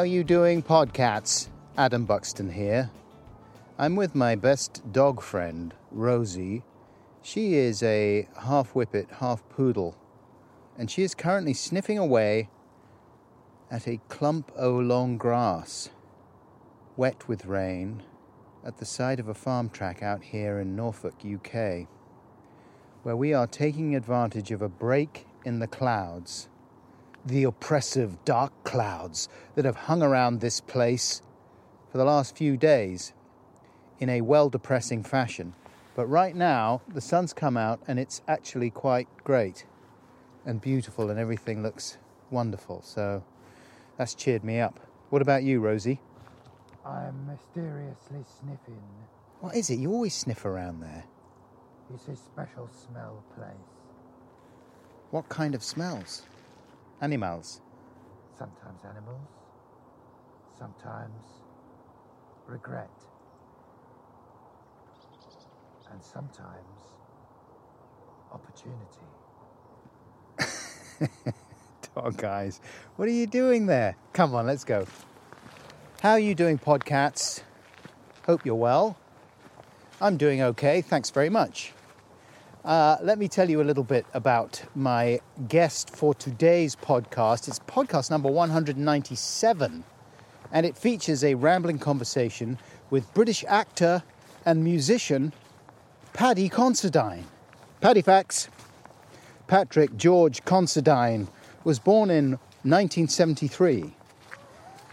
[0.00, 1.48] How you doing, podcats?
[1.76, 2.90] Adam Buxton here.
[3.78, 6.62] I'm with my best dog friend, Rosie.
[7.20, 9.94] She is a half whippet, half poodle,
[10.78, 12.48] and she is currently sniffing away
[13.70, 15.90] at a clump o' long grass,
[16.96, 18.02] wet with rain,
[18.64, 21.86] at the side of a farm track out here in Norfolk, UK,
[23.02, 26.48] where we are taking advantage of a break in the clouds
[27.24, 31.22] the oppressive dark clouds that have hung around this place
[31.90, 33.12] for the last few days
[33.98, 35.54] in a well depressing fashion.
[35.94, 39.66] But right now, the sun's come out and it's actually quite great
[40.46, 41.98] and beautiful, and everything looks
[42.30, 42.80] wonderful.
[42.82, 43.22] So
[43.98, 44.80] that's cheered me up.
[45.10, 46.00] What about you, Rosie?
[46.86, 48.82] I'm mysteriously sniffing.
[49.40, 49.78] What is it?
[49.78, 51.04] You always sniff around there.
[51.92, 53.50] It's a special smell place.
[55.10, 56.22] What kind of smells?
[57.00, 57.62] Animals.
[58.38, 59.28] Sometimes animals,
[60.58, 61.24] sometimes
[62.46, 62.90] regret,
[65.90, 66.80] and sometimes
[68.32, 69.06] opportunity.
[71.94, 72.60] Dog guys,
[72.96, 73.96] What are you doing there?
[74.12, 74.86] Come on, let's go.
[76.02, 77.42] How are you doing, podcats?
[78.26, 78.96] Hope you're well.
[80.00, 81.72] I'm doing okay, thanks very much.
[82.64, 87.48] Uh, let me tell you a little bit about my guest for today's podcast.
[87.48, 89.82] It's podcast number 197,
[90.52, 92.58] and it features a rambling conversation
[92.90, 94.02] with British actor
[94.44, 95.32] and musician
[96.12, 97.24] Paddy Considine.
[97.80, 98.50] Paddy facts
[99.46, 101.28] Patrick George Considine
[101.64, 102.32] was born in
[102.62, 103.94] 1973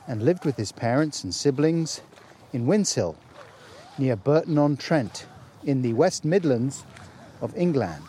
[0.08, 2.00] and lived with his parents and siblings
[2.54, 3.18] in Winshill,
[3.98, 5.26] near Burton on Trent,
[5.66, 6.86] in the West Midlands
[7.42, 8.04] of England.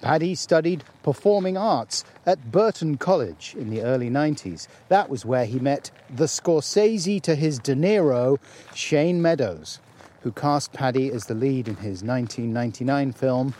[0.00, 4.66] Paddy studied performing arts at Burton College in the early 90s.
[4.88, 8.38] That was where he met the Scorsese to his De Niro,
[8.74, 9.78] Shane Meadows,
[10.22, 13.54] who cast Paddy as the lead in his 1999 film,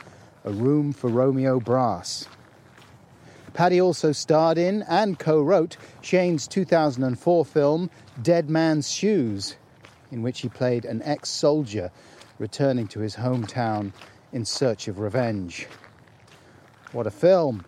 [0.45, 2.27] A Room for Romeo Brass.
[3.53, 7.91] Paddy also starred in and co wrote Shane's 2004 film,
[8.23, 9.57] Dead Man's Shoes,
[10.11, 11.91] in which he played an ex soldier
[12.39, 13.93] returning to his hometown
[14.33, 15.67] in search of revenge.
[16.93, 17.65] What a film!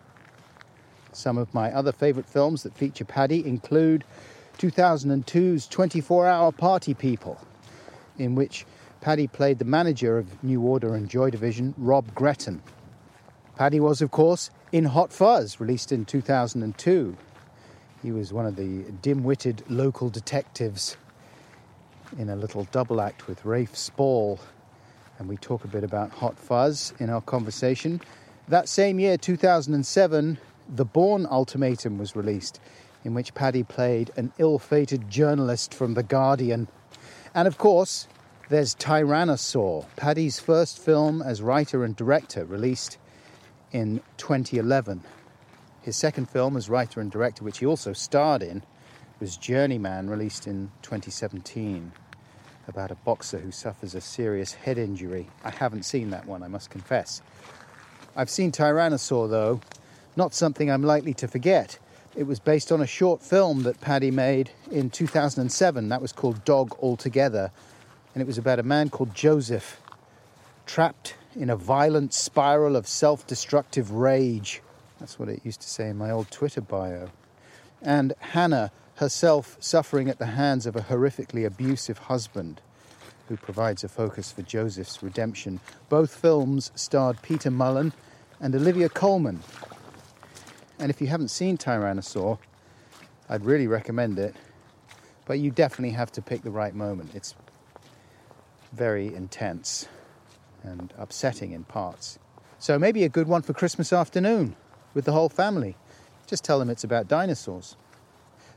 [1.11, 4.03] Some of my other favourite films that feature Paddy include
[4.57, 7.39] 2002's 24 Hour Party People,
[8.17, 8.65] in which
[9.01, 12.61] Paddy played the manager of New Order and Joy Division, Rob Gretton.
[13.55, 17.15] Paddy was, of course, in Hot Fuzz, released in 2002.
[18.01, 20.97] He was one of the dim witted local detectives
[22.17, 24.39] in a little double act with Rafe Spall
[25.23, 28.01] and we talk a bit about Hot Fuzz in our conversation.
[28.49, 32.59] That same year, 2007, The Bourne Ultimatum was released,
[33.05, 36.67] in which Paddy played an ill fated journalist from The Guardian.
[37.33, 38.09] And of course,
[38.49, 42.97] there's Tyrannosaur, Paddy's first film as writer and director, released
[43.71, 45.03] in 2011.
[45.83, 48.61] His second film as writer and director, which he also starred in,
[49.21, 51.93] was Journeyman, released in 2017
[52.67, 55.27] about a boxer who suffers a serious head injury.
[55.43, 57.21] I haven't seen that one, I must confess.
[58.15, 59.61] I've seen Tyrannosaur, though,
[60.15, 61.79] not something I'm likely to forget.
[62.15, 65.89] It was based on a short film that Paddy made in 2007.
[65.89, 67.51] That was called Dog Altogether.
[68.13, 69.81] And it was about a man called Joseph,
[70.67, 74.61] trapped in a violent spiral of self destructive rage.
[74.99, 77.09] That's what it used to say in my old Twitter bio.
[77.81, 78.71] And Hannah,
[79.03, 82.61] herself suffering at the hands of a horrifically abusive husband
[83.27, 85.59] who provides a focus for Joseph's redemption.
[85.89, 87.91] Both films starred Peter Mullan
[88.39, 89.41] and Olivia Colman.
[90.79, 92.37] And if you haven't seen Tyrannosaur,
[93.27, 94.37] I'd really recommend it.
[95.25, 97.13] But you definitely have to pick the right moment.
[97.13, 97.35] It's
[98.71, 99.85] very intense
[100.63, 102.19] and upsetting in parts.
[102.57, 104.55] So maybe a good one for Christmas afternoon
[104.93, 105.75] with the whole family.
[106.25, 107.75] Just tell them it's about dinosaurs.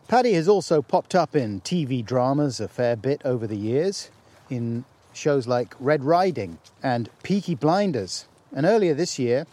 [0.09, 4.09] Paddy has also popped up in TV dramas a fair bit over the years,
[4.49, 8.27] in shows like Red Riding and Peaky Blinders.
[8.55, 9.47] And earlier this year,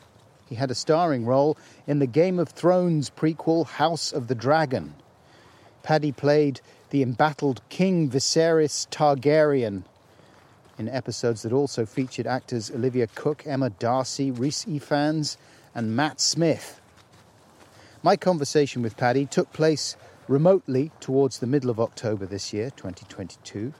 [0.53, 1.57] He had a starring role
[1.87, 4.93] in the Game of Thrones prequel House of the Dragon.
[5.81, 6.61] Paddy played
[6.91, 9.81] the embattled King Viserys Targaryen
[10.77, 15.37] in episodes that also featured actors Olivia Cooke, Emma Darcy, Rhys Ifans,
[15.73, 16.79] and Matt Smith.
[18.03, 19.95] My conversation with Paddy took place
[20.27, 23.73] remotely towards the middle of October this year, 2022,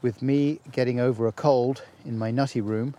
[0.00, 2.94] with me getting over a cold in my nutty room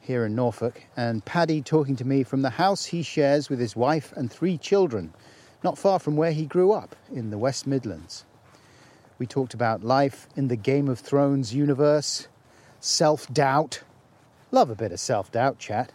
[0.00, 3.74] here in Norfolk, and Paddy talking to me from the house he shares with his
[3.74, 5.14] wife and three children,
[5.62, 8.26] not far from where he grew up in the West Midlands.
[9.18, 12.28] We talked about life in the Game of Thrones universe,
[12.80, 13.82] self doubt.
[14.50, 15.90] Love a bit of self doubt chat.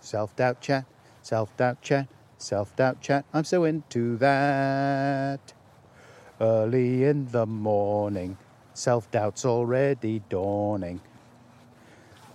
[0.00, 0.84] Self doubt chat,
[1.22, 2.06] self doubt chat,
[2.38, 3.24] self doubt chat.
[3.34, 5.52] I'm so into that.
[6.40, 8.38] Early in the morning,
[8.74, 11.00] self doubt's already dawning.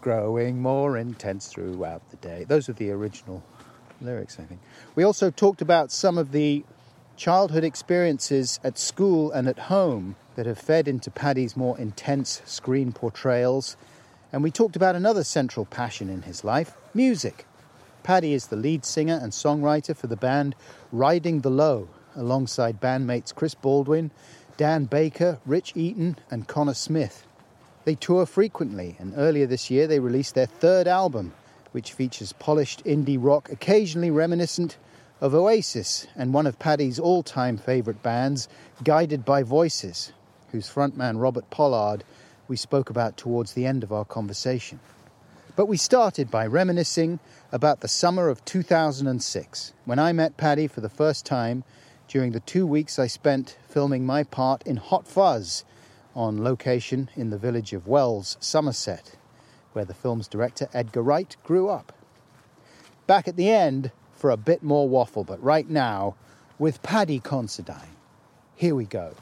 [0.01, 2.43] Growing more intense throughout the day.
[2.43, 3.41] Those are the original
[4.01, 4.59] lyrics, I think.
[4.95, 6.65] We also talked about some of the
[7.15, 12.91] childhood experiences at school and at home that have fed into Paddy's more intense screen
[12.91, 13.77] portrayals.
[14.33, 17.45] And we talked about another central passion in his life music.
[18.03, 20.55] Paddy is the lead singer and songwriter for the band
[20.91, 24.11] Riding the Low, alongside bandmates Chris Baldwin,
[24.57, 27.25] Dan Baker, Rich Eaton, and Connor Smith.
[27.85, 31.33] They tour frequently, and earlier this year they released their third album,
[31.71, 34.77] which features polished indie rock, occasionally reminiscent
[35.21, 38.49] of Oasis and one of Paddy's all time favourite bands,
[38.83, 40.11] Guided by Voices,
[40.51, 42.03] whose frontman Robert Pollard
[42.49, 44.81] we spoke about towards the end of our conversation.
[45.55, 47.19] But we started by reminiscing
[47.51, 51.63] about the summer of 2006, when I met Paddy for the first time
[52.07, 55.63] during the two weeks I spent filming my part in Hot Fuzz
[56.15, 59.15] on location in the village of Wells, Somerset,
[59.73, 61.93] where the film's director Edgar Wright grew up.
[63.05, 66.15] Back at the end for a bit more waffle, but right now
[66.57, 67.95] with Paddy Considine.
[68.55, 69.13] Here we go.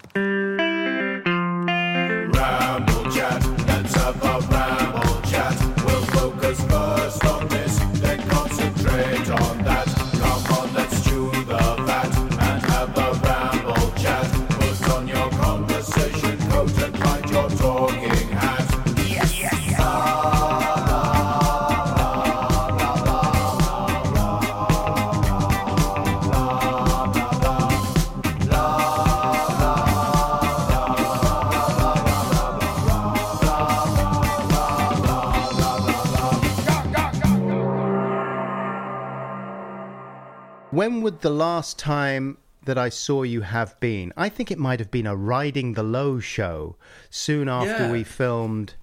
[40.81, 44.11] When would the last time that I saw you have been?
[44.17, 46.75] I think it might have been a Riding the Low show
[47.11, 47.91] soon after Yeah.
[47.91, 48.73] we filmed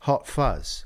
[0.00, 0.84] Hot Fuzz.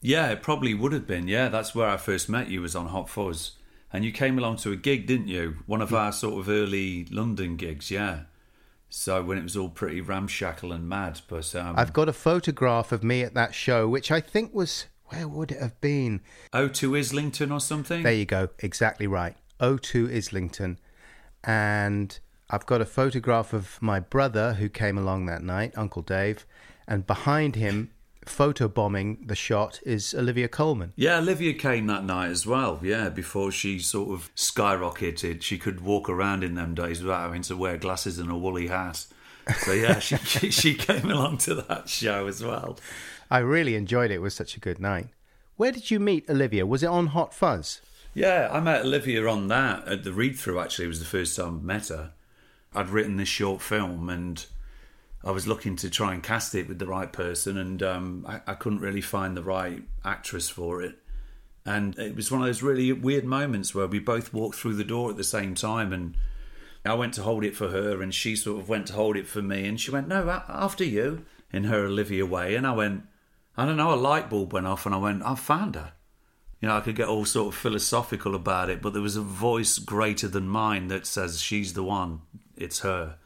[0.00, 1.28] Yeah, it probably would have been.
[1.28, 3.58] Yeah, that's where I first met you was on Hot Fuzz,
[3.92, 5.56] and you came along to a gig, didn't you?
[5.66, 7.90] One of our sort of early London gigs.
[7.90, 8.20] Yeah.
[8.88, 12.90] So when it was all pretty ramshackle and mad, but um, I've got a photograph
[12.90, 14.86] of me at that show, which I think was.
[15.08, 16.22] Where would it have been?
[16.54, 18.02] O2 Islington or something.
[18.02, 19.36] There you go, exactly right.
[19.60, 20.78] O2 Islington.
[21.44, 22.18] And
[22.48, 26.44] I've got a photograph of my brother who came along that night, Uncle Dave,
[26.88, 27.90] and behind him,
[28.26, 30.92] photobombing the shot, is Olivia Colman.
[30.96, 32.80] Yeah, Olivia came that night as well.
[32.82, 37.42] Yeah, before she sort of skyrocketed, she could walk around in them days without having
[37.42, 39.06] to wear glasses and a woolly hat.
[39.58, 42.78] So yeah, she she, she came along to that show as well.
[43.30, 44.14] I really enjoyed it.
[44.14, 45.06] It was such a good night.
[45.56, 46.66] Where did you meet Olivia?
[46.66, 47.80] Was it on Hot Fuzz?
[48.12, 50.60] Yeah, I met Olivia on that at the read through.
[50.60, 52.12] Actually, it was the first time I met her.
[52.74, 54.44] I'd written this short film and
[55.22, 58.40] I was looking to try and cast it with the right person, and um, I,
[58.46, 60.96] I couldn't really find the right actress for it.
[61.66, 64.84] And it was one of those really weird moments where we both walked through the
[64.84, 66.16] door at the same time, and
[66.86, 69.26] I went to hold it for her, and she sort of went to hold it
[69.26, 73.02] for me, and she went, "No, after you," in her Olivia way, and I went,
[73.58, 75.92] "I don't know." A light bulb went off, and I went, "I found her."
[76.60, 79.22] You know, I could get all sort of philosophical about it, but there was a
[79.22, 82.20] voice greater than mine that says she's the one.
[82.56, 83.16] It's her.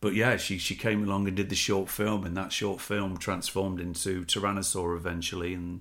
[0.00, 3.16] But yeah, she she came along and did the short film, and that short film
[3.16, 5.54] transformed into Tyrannosaur eventually.
[5.54, 5.80] And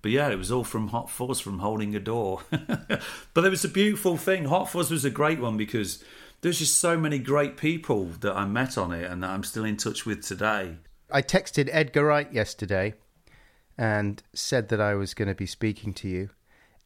[0.00, 2.40] but yeah, it was all from Hot Fuzz, from holding a door.
[2.50, 4.46] but it was a beautiful thing.
[4.46, 6.02] Hot Fuzz was a great one because
[6.40, 9.64] there's just so many great people that I met on it, and that I'm still
[9.64, 10.78] in touch with today.
[11.08, 12.94] I texted Edgar Wright yesterday
[13.78, 16.30] and said that I was going to be speaking to you.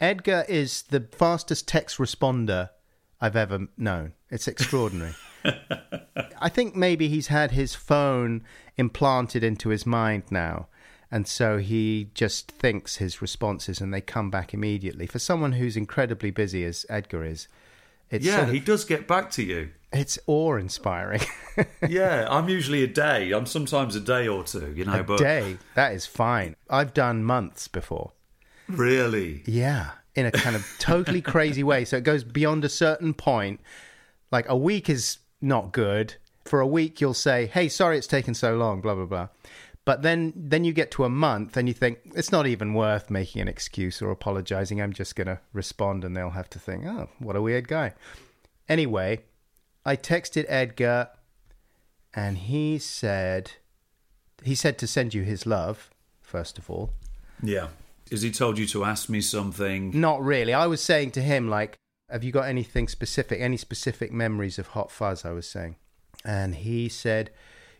[0.00, 2.70] Edgar is the fastest text responder
[3.20, 4.12] I've ever known.
[4.30, 5.14] It's extraordinary.
[6.38, 8.44] I think maybe he's had his phone
[8.76, 10.68] implanted into his mind now.
[11.10, 15.06] And so he just thinks his responses and they come back immediately.
[15.06, 17.48] For someone who's incredibly busy as Edgar is,
[18.10, 19.70] it's yeah, sort of- he does get back to you.
[19.96, 21.20] It's awe inspiring.
[21.88, 23.32] yeah, I'm usually a day.
[23.32, 26.56] I'm sometimes a day or two, you know, a but day, that is fine.
[26.68, 28.12] I've done months before.
[28.68, 29.42] really.
[29.46, 31.84] Yeah, in a kind of totally crazy way.
[31.84, 33.60] So it goes beyond a certain point.
[34.32, 36.14] Like a week is not good.
[36.44, 39.28] For a week, you'll say, "Hey, sorry, it's taken so long." Blah blah blah.
[39.84, 43.08] But then, then you get to a month, and you think it's not even worth
[43.08, 44.82] making an excuse or apologizing.
[44.82, 47.94] I'm just going to respond, and they'll have to think, "Oh, what a weird guy."
[48.68, 49.20] Anyway,
[49.86, 51.08] I texted Edgar,
[52.12, 53.52] and he said,
[54.42, 55.90] he said to send you his love
[56.26, 56.90] first of all.
[57.42, 57.68] Yeah.
[58.10, 59.98] Has he told you to ask me something?
[59.98, 60.52] Not really.
[60.52, 61.76] I was saying to him, like,
[62.10, 65.24] have you got anything specific, any specific memories of Hot Fuzz?
[65.24, 65.76] I was saying.
[66.24, 67.30] And he said,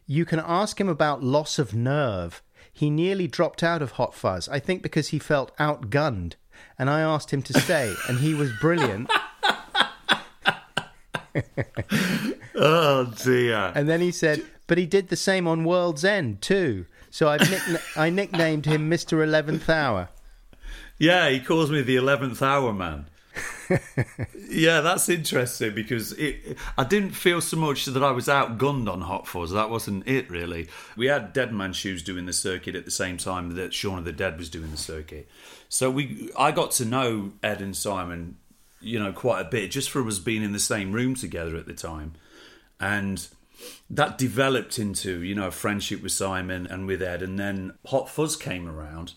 [0.07, 2.43] you can ask him about loss of nerve.
[2.73, 6.35] He nearly dropped out of Hot Fuzz, I think because he felt outgunned.
[6.79, 9.11] And I asked him to stay, and he was brilliant.
[12.55, 13.73] Oh dear.
[13.75, 16.87] And then he said, but he did the same on World's End too.
[17.11, 19.23] So I've nickna- I nicknamed him Mr.
[19.23, 20.09] Eleventh Hour.
[20.99, 23.07] Yeah, he calls me the eleventh hour man.
[24.49, 29.03] yeah, that's interesting because it, I didn't feel so much that I was outgunned on
[29.03, 29.51] Hot Fuzz.
[29.51, 30.69] That wasn't it really.
[30.97, 34.05] We had Dead Man Shoes doing the circuit at the same time that Shaun of
[34.07, 35.29] the Dead was doing the circuit.
[35.69, 38.37] So we, I got to know Ed and Simon,
[38.81, 41.67] you know, quite a bit just from us being in the same room together at
[41.67, 42.15] the time,
[42.81, 43.29] and
[43.89, 48.09] that developed into you know a friendship with Simon and with Ed, and then Hot
[48.09, 49.15] Fuzz came around,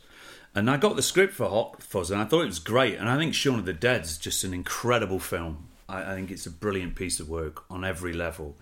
[0.56, 3.10] and I got the script for Hot Fuzz, and I thought it was great, and
[3.10, 5.70] I think Shaun of the Dead's just an incredible film.
[5.88, 8.58] I, I think it's a brilliant piece of work on every level,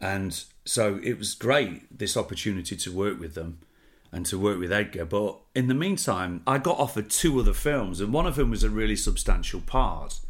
[0.00, 3.58] and so it was great this opportunity to work with them
[4.12, 5.06] and to work with Edgar.
[5.06, 8.62] But in the meantime, I got offered two other films, and one of them was
[8.62, 10.20] a really substantial part.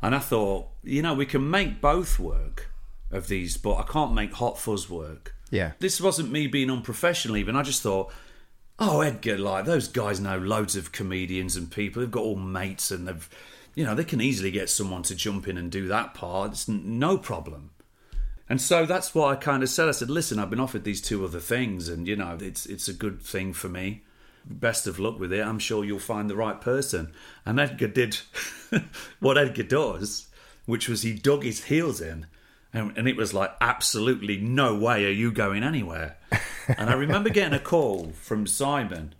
[0.00, 2.70] And I thought, you know, we can make both work
[3.10, 5.34] of these, but I can't make Hot Fuzz work.
[5.50, 5.72] Yeah.
[5.80, 7.56] This wasn't me being unprofessional, even.
[7.56, 8.12] I just thought,
[8.78, 12.00] oh, Edgar, like, those guys know loads of comedians and people.
[12.00, 13.28] They've got all mates and they've,
[13.74, 16.52] you know, they can easily get someone to jump in and do that part.
[16.52, 17.70] It's n- no problem.
[18.48, 19.88] And so that's what I kind of said.
[19.88, 22.88] I said, "Listen, I've been offered these two other things, and you know, it's it's
[22.88, 24.02] a good thing for me.
[24.44, 25.40] Best of luck with it.
[25.40, 27.12] I'm sure you'll find the right person."
[27.46, 28.18] And Edgar did
[29.20, 30.28] what Edgar does,
[30.66, 32.26] which was he dug his heels in,
[32.72, 36.16] and, and it was like, "Absolutely no way are you going anywhere."
[36.68, 39.14] and I remember getting a call from Simon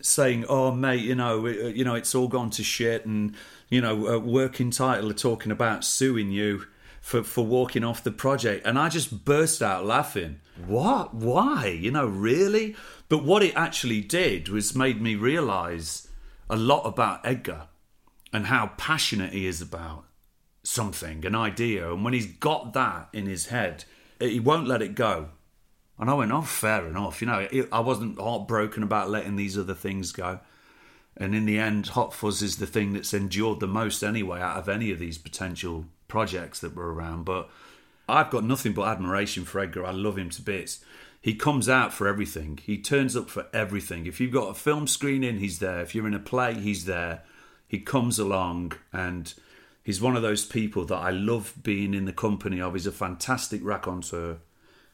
[0.00, 3.34] saying, "Oh, mate, you know, uh, you know, it's all gone to shit, and
[3.70, 6.66] you know, uh, working title are talking about suing you
[7.08, 10.40] for for walking off the project." And I just burst out laughing.
[10.66, 11.14] What?
[11.14, 11.66] Why?
[11.68, 12.76] You know, really?
[13.08, 16.08] But what it actually did was made me realise
[16.50, 17.68] a lot about Edgar
[18.32, 20.04] and how passionate he is about
[20.62, 23.84] something, an idea, and when he's got that in his head,
[24.20, 25.30] he won't let it go.
[25.98, 27.20] And I went, oh, fair enough.
[27.20, 30.40] You know, I wasn't heartbroken about letting these other things go.
[31.16, 34.58] And in the end, Hot Fuzz is the thing that's endured the most anyway out
[34.58, 37.24] of any of these potential projects that were around.
[37.24, 37.48] But
[38.08, 39.86] I've got nothing but admiration for Edgar.
[39.86, 40.84] I love him to bits.
[41.20, 42.58] He comes out for everything.
[42.62, 44.06] He turns up for everything.
[44.06, 45.80] If you've got a film screening, he's there.
[45.80, 47.22] If you're in a play, he's there.
[47.66, 49.34] He comes along and
[49.84, 52.74] he's one of those people that I love being in the company of.
[52.74, 54.38] He's a fantastic raconteur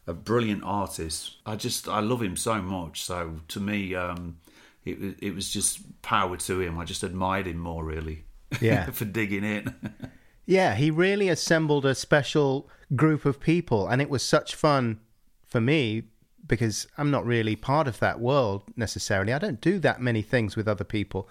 [0.06, 1.36] a brilliant artist.
[1.46, 3.02] I just I love him so much.
[3.02, 4.38] So to me, um,
[4.84, 6.78] it it was just power to him.
[6.78, 8.24] I just admired him more really.
[8.60, 8.86] Yeah.
[8.90, 9.74] for digging in.
[10.46, 15.00] Yeah, he really assembled a special group of people, and it was such fun
[15.46, 16.04] for me
[16.46, 19.32] because I'm not really part of that world necessarily.
[19.32, 21.28] I don't do that many things with other people.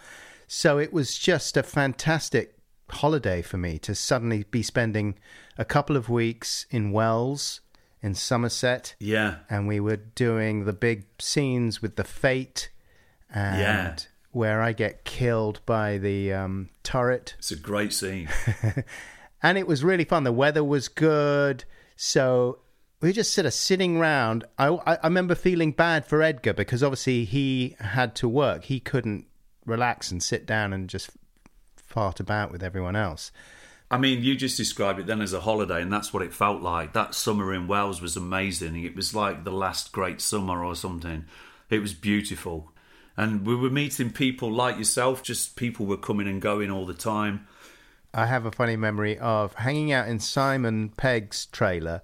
[0.47, 2.57] So it was just a fantastic
[2.89, 5.15] holiday for me to suddenly be spending
[5.57, 7.61] a couple of weeks in Wells,
[8.01, 12.69] in Somerset, yeah, and we were doing the big scenes with the fete
[13.33, 13.95] and Yeah.
[14.33, 18.29] Where I get killed by the um, turret it's a great scene.
[19.43, 20.23] and it was really fun.
[20.23, 21.63] The weather was good,
[21.95, 22.59] so
[23.01, 24.45] we were just sort of sitting round.
[24.57, 28.65] I, I, I remember feeling bad for Edgar because obviously he had to work.
[28.65, 29.25] He couldn't
[29.65, 31.11] relax and sit down and just
[31.75, 33.31] fart about with everyone else.
[33.91, 36.63] I mean, you just described it then as a holiday, and that's what it felt
[36.63, 36.93] like.
[36.93, 38.83] That summer in Wales was amazing.
[38.83, 41.25] It was like the last great summer or something.
[41.69, 42.72] It was beautiful.
[43.15, 46.93] And we were meeting people like yourself, just people were coming and going all the
[46.93, 47.47] time.
[48.13, 52.01] I have a funny memory of hanging out in Simon Pegg's trailer,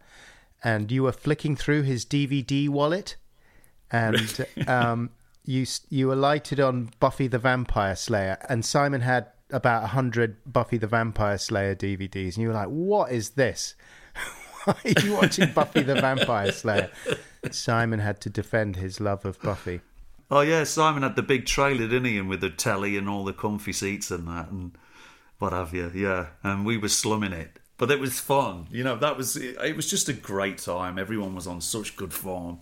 [0.63, 3.16] and you were flicking through his DVD wallet,
[3.92, 5.12] and um,
[5.46, 10.88] you you alighted on Buffy the Vampire Slayer, and Simon had about hundred Buffy the
[10.88, 13.75] Vampire Slayer DVDs, and you were like, "What is this?
[14.63, 16.89] Why are you watching Buffy the Vampire Slayer?"
[17.51, 19.82] Simon had to defend his love of Buffy.
[20.32, 22.18] Oh yeah, Simon had the big trailer, didn't he?
[22.18, 24.78] And with the telly and all the comfy seats and that and
[25.40, 25.92] what have you.
[25.94, 28.68] Yeah, and we were slumming it, but it was fun.
[28.72, 31.00] You know, that was it was just a great time.
[31.00, 32.60] Everyone was on such good form.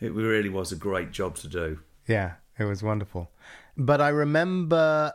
[0.00, 1.80] It really was a great job to do.
[2.06, 3.30] Yeah, it was wonderful.
[3.76, 5.12] But I remember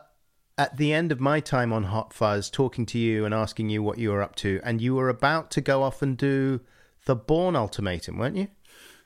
[0.56, 3.82] at the end of my time on Hot Fuzz talking to you and asking you
[3.82, 6.60] what you were up to, and you were about to go off and do
[7.06, 8.48] the Bourne Ultimatum, weren't you?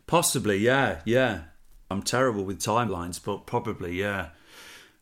[0.06, 1.42] Possibly, yeah, yeah.
[1.90, 4.30] I'm terrible with timelines, but probably, yeah.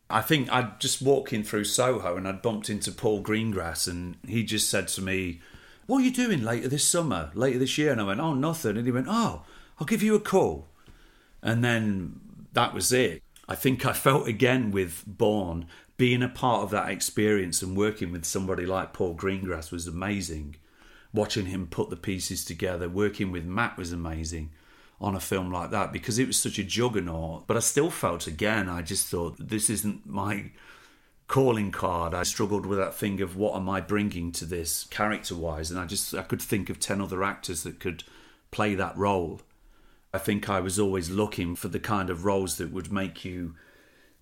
[0.09, 4.45] I think I'd just walking through Soho and I'd bumped into Paul Greengrass and he
[4.45, 5.41] just said to me,
[5.87, 7.91] What are you doing later this summer, later this year?
[7.91, 8.77] And I went, Oh, nothing.
[8.77, 9.43] And he went, Oh,
[9.81, 10.69] I'll give you a call.
[11.43, 12.21] And then
[12.53, 13.23] that was it.
[13.49, 15.67] I think I felt again with Bourne,
[15.97, 20.57] being a part of that experience and working with somebody like Paul Greengrass was amazing.
[21.13, 24.51] Watching him put the pieces together, working with Matt was amazing
[25.01, 27.47] on a film like that because it was such a juggernaut.
[27.47, 30.51] But I still felt again, I just thought this isn't my
[31.29, 32.15] calling card.
[32.15, 35.79] I struggled with that thing of what am I bringing to this character wise, and
[35.79, 38.05] I just I could think of ten other actors that could
[38.51, 39.41] play that role.
[40.15, 43.55] I think I was always looking for the kind of roles that would make you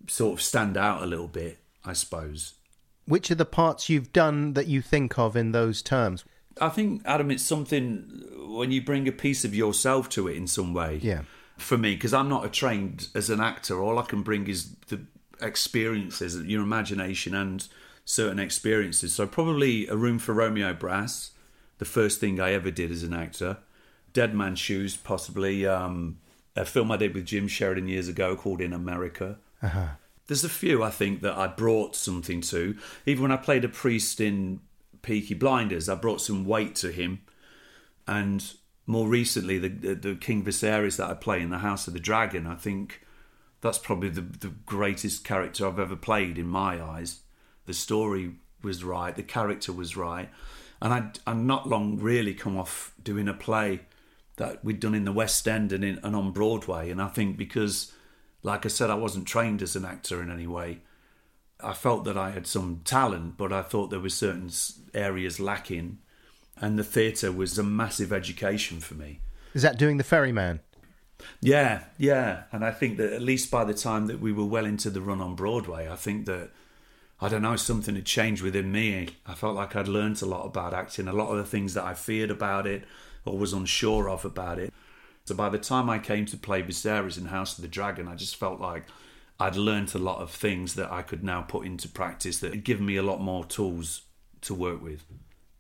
[0.09, 2.55] sort of stand out a little bit, I suppose.
[3.07, 6.25] Which are the parts you've done that you think of in those terms?
[6.61, 10.47] I think, Adam, it's something when you bring a piece of yourself to it in
[10.47, 11.01] some way.
[11.03, 11.23] Yeah.
[11.57, 14.75] For me, because I'm not a trained as an actor, all I can bring is
[14.89, 15.01] the
[15.41, 17.67] experiences, your imagination, and
[18.05, 19.15] certain experiences.
[19.15, 21.31] So probably a room for Romeo Brass,
[21.79, 23.59] the first thing I ever did as an actor.
[24.13, 26.19] Dead Man's Shoes, possibly um,
[26.57, 29.39] a film I did with Jim Sheridan years ago called In America.
[30.27, 32.77] There's a few I think that I brought something to.
[33.07, 34.61] Even when I played a priest in
[35.05, 37.21] Peaky Blinders, I brought some weight to him.
[38.09, 38.45] And
[38.87, 42.01] more recently, the, the, the King Viserys that I play in the House of the
[42.01, 43.03] Dragon, I think
[43.61, 47.21] that's probably the, the greatest character I've ever played in my eyes.
[47.67, 50.29] The story was right, the character was right.
[50.83, 53.81] And I'd, I'd not long really come off doing a play
[54.37, 56.91] that we'd done in the West End and, in, and on Broadway.
[56.91, 57.93] And I think because,
[58.43, 60.81] like I said, I wasn't trained as an actor in any way.
[61.65, 64.51] I felt that I had some talent, but I thought there were certain
[64.93, 65.99] areas lacking.
[66.57, 69.21] And the theatre was a massive education for me.
[69.55, 70.61] Is that doing the Ferryman?
[71.41, 72.45] Yeah, yeah.
[72.53, 75.01] And I think that at least by the time that we were well into the
[75.01, 76.51] run on Broadway, I think that,
[77.21, 79.11] I don't know, something had changed within me.
[79.27, 81.85] I felt like I'd learnt a lot about acting, a lot of the things that
[81.85, 82.85] I feared about it
[83.25, 84.73] or was unsure of about it.
[85.25, 88.15] So by the time I came to play Viserys in House of the Dragon, I
[88.15, 88.85] just felt like
[89.41, 92.65] I'd learnt a lot of things that I could now put into practice that had
[92.65, 94.03] given me a lot more tools
[94.43, 95.05] to work with.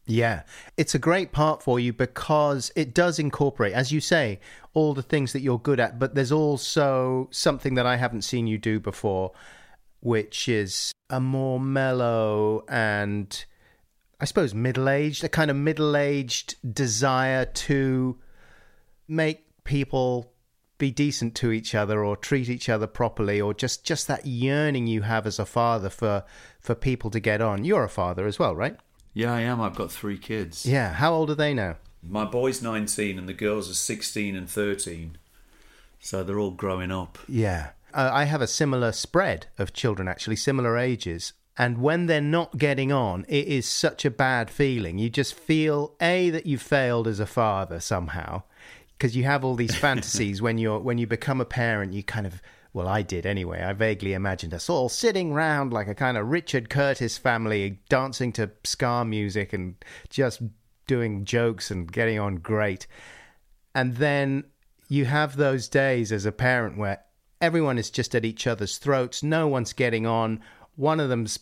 [0.06, 0.42] Yeah,
[0.76, 4.38] it's a great part for you because it does incorporate, as you say,
[4.74, 8.46] all the things that you're good at, but there's also something that I haven't seen
[8.46, 9.32] you do before,
[10.00, 13.44] which is a more mellow and
[14.20, 18.18] I suppose middle aged, a kind of middle aged desire to
[19.08, 20.33] make people
[20.78, 24.86] be decent to each other or treat each other properly or just just that yearning
[24.86, 26.24] you have as a father for
[26.60, 28.76] for people to get on you're a father as well right
[29.12, 29.60] Yeah, I am.
[29.60, 30.66] I've got three kids.
[30.66, 34.48] yeah how old are they now My boy's 19 and the girls are 16 and
[34.50, 35.16] 13.
[36.00, 37.18] So they're all growing up.
[37.28, 37.70] Yeah.
[37.94, 41.32] Uh, I have a similar spread of children, actually, similar ages.
[41.56, 44.98] And when they're not getting on, it is such a bad feeling.
[44.98, 48.42] You just feel, A, that you've failed as a father somehow,
[48.96, 52.26] because you have all these fantasies when you're when you become a parent, you kind
[52.26, 52.40] of
[52.74, 53.62] well, I did anyway.
[53.62, 58.32] I vaguely imagined us all sitting round like a kind of Richard Curtis family, dancing
[58.32, 59.76] to ska music and
[60.10, 60.42] just
[60.88, 62.88] doing jokes and getting on great.
[63.76, 64.44] And then
[64.88, 67.04] you have those days as a parent where
[67.40, 70.40] everyone is just at each other's throats, no one's getting on,
[70.74, 71.38] one of them's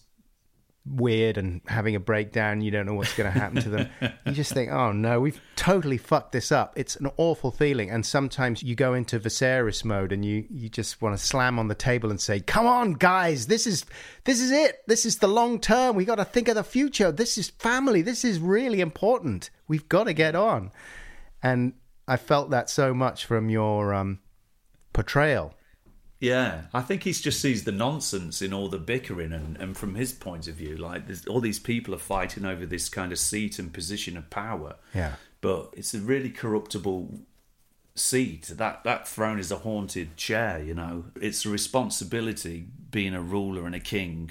[0.84, 3.88] weird and having a breakdown, you don't know what's going to happen to them.
[4.26, 6.72] you just think, oh no, we've totally fucked this up.
[6.76, 7.90] It's an awful feeling.
[7.90, 11.68] And sometimes you go into Viserys mode and you, you just want to slam on
[11.68, 13.84] the table and say, come on, guys, this is,
[14.24, 14.78] this is it.
[14.86, 15.94] This is the long term.
[15.94, 17.12] We got to think of the future.
[17.12, 18.02] This is family.
[18.02, 19.50] This is really important.
[19.68, 20.72] We've got to get on.
[21.42, 21.74] And
[22.08, 24.18] I felt that so much from your um,
[24.92, 25.54] portrayal.
[26.22, 29.96] Yeah, I think he just sees the nonsense in all the bickering, and, and from
[29.96, 33.58] his point of view, like all these people are fighting over this kind of seat
[33.58, 34.76] and position of power.
[34.94, 35.16] Yeah.
[35.40, 37.22] But it's a really corruptible
[37.96, 38.52] seat.
[38.54, 40.62] That that throne is a haunted chair.
[40.62, 44.30] You know, it's a responsibility being a ruler and a king,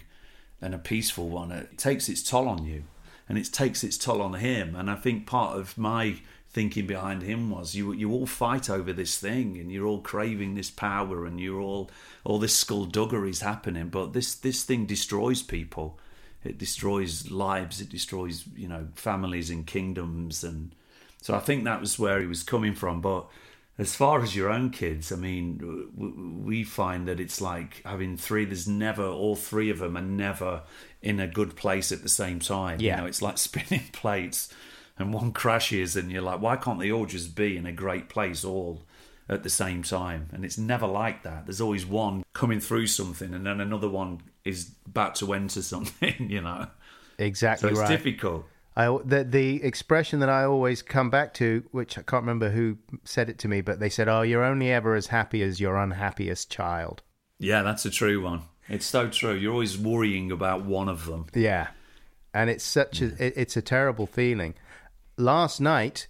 [0.61, 1.51] and a peaceful one.
[1.51, 2.85] It takes its toll on you,
[3.27, 4.77] and it takes its toll on him.
[4.77, 8.91] And I think part of my thinking behind him was you you all fight over
[8.91, 11.89] this thing and you're all craving this power and you're all
[12.25, 13.87] all this skullduggery is happening.
[13.87, 15.97] But this this thing destroys people.
[16.43, 17.79] It destroys lives.
[17.79, 20.43] It destroys you know families and kingdoms.
[20.43, 20.75] And
[21.21, 22.99] so I think that was where he was coming from.
[22.99, 23.27] But
[23.77, 28.43] as far as your own kids I mean we find that it's like having three
[28.43, 30.63] there's never all three of them are never
[31.01, 32.81] in a good place at the same time.
[32.81, 32.97] Yeah.
[32.97, 34.53] you know it's like spinning plates
[35.01, 38.09] and one crashes and you're like why can't they all just be in a great
[38.09, 38.83] place all
[39.29, 40.27] at the same time?
[40.33, 41.45] And it's never like that.
[41.45, 46.29] There's always one coming through something and then another one is about to enter something
[46.29, 46.67] you know?
[47.17, 47.89] Exactly so it's right.
[47.89, 48.45] difficult.
[48.75, 52.77] I, the, the expression that I always come back to, which I can't remember who
[53.03, 55.75] said it to me, but they said, "Oh, you're only ever as happy as your
[55.77, 57.01] unhappiest child."
[57.41, 58.43] yeah that's a true one.
[58.69, 59.33] It's so true.
[59.33, 61.25] You're always worrying about one of them.
[61.33, 61.67] Yeah,
[62.33, 64.53] and it's such a it, it's a terrible feeling.
[65.17, 66.07] Last night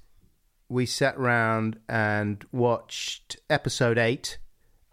[0.69, 4.37] we sat round and watched episode eight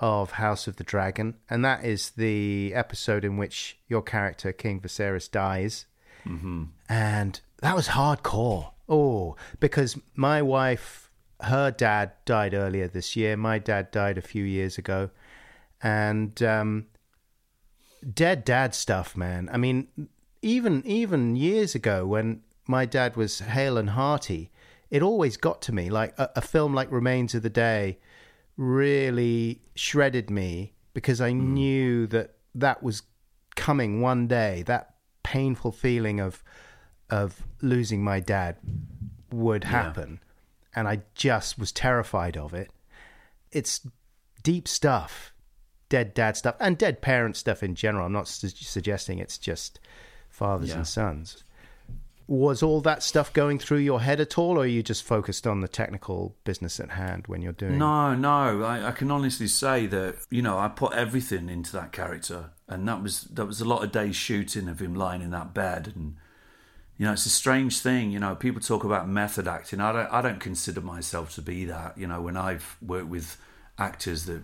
[0.01, 4.81] of House of the Dragon, and that is the episode in which your character King
[4.81, 5.87] Viserys dies,
[6.27, 6.65] mm-hmm.
[6.89, 8.73] and that was hardcore.
[8.89, 13.37] Oh, because my wife, her dad died earlier this year.
[13.37, 15.11] My dad died a few years ago,
[15.83, 16.87] and um,
[18.15, 19.49] dead dad stuff, man.
[19.53, 19.89] I mean,
[20.43, 24.51] even even years ago when my dad was hale and hearty,
[24.91, 25.91] it always got to me.
[25.91, 27.99] Like a, a film like Remains of the Day
[28.57, 31.55] really shredded me because I hmm.
[31.55, 33.03] knew that that was
[33.57, 34.63] coming one day.
[34.67, 36.45] That painful feeling of
[37.11, 38.57] of losing my dad
[39.33, 40.21] would happen,
[40.75, 42.71] and I just was terrified of it.
[43.51, 43.87] It's
[44.43, 45.33] deep stuff
[45.89, 48.07] dead dad stuff and dead parent stuff in general.
[48.07, 49.81] I'm not su- suggesting it's just
[50.29, 50.77] fathers Yeah.
[50.77, 51.45] and sons.
[52.29, 55.47] Was all that stuff going through your head at all, or are you just focused
[55.47, 57.79] on the technical business at hand when you're doing?
[57.79, 58.63] No, no.
[58.63, 62.87] I, I can honestly say that you know I put everything into that character, and
[62.87, 65.93] that was that was a lot of days shooting of him lying in that bed,
[65.97, 66.17] and
[66.99, 68.11] you know it's a strange thing.
[68.11, 69.81] You know, people talk about method acting.
[69.81, 71.97] I don't I don't consider myself to be that.
[71.97, 73.39] You know, when I've worked with
[73.79, 74.43] actors that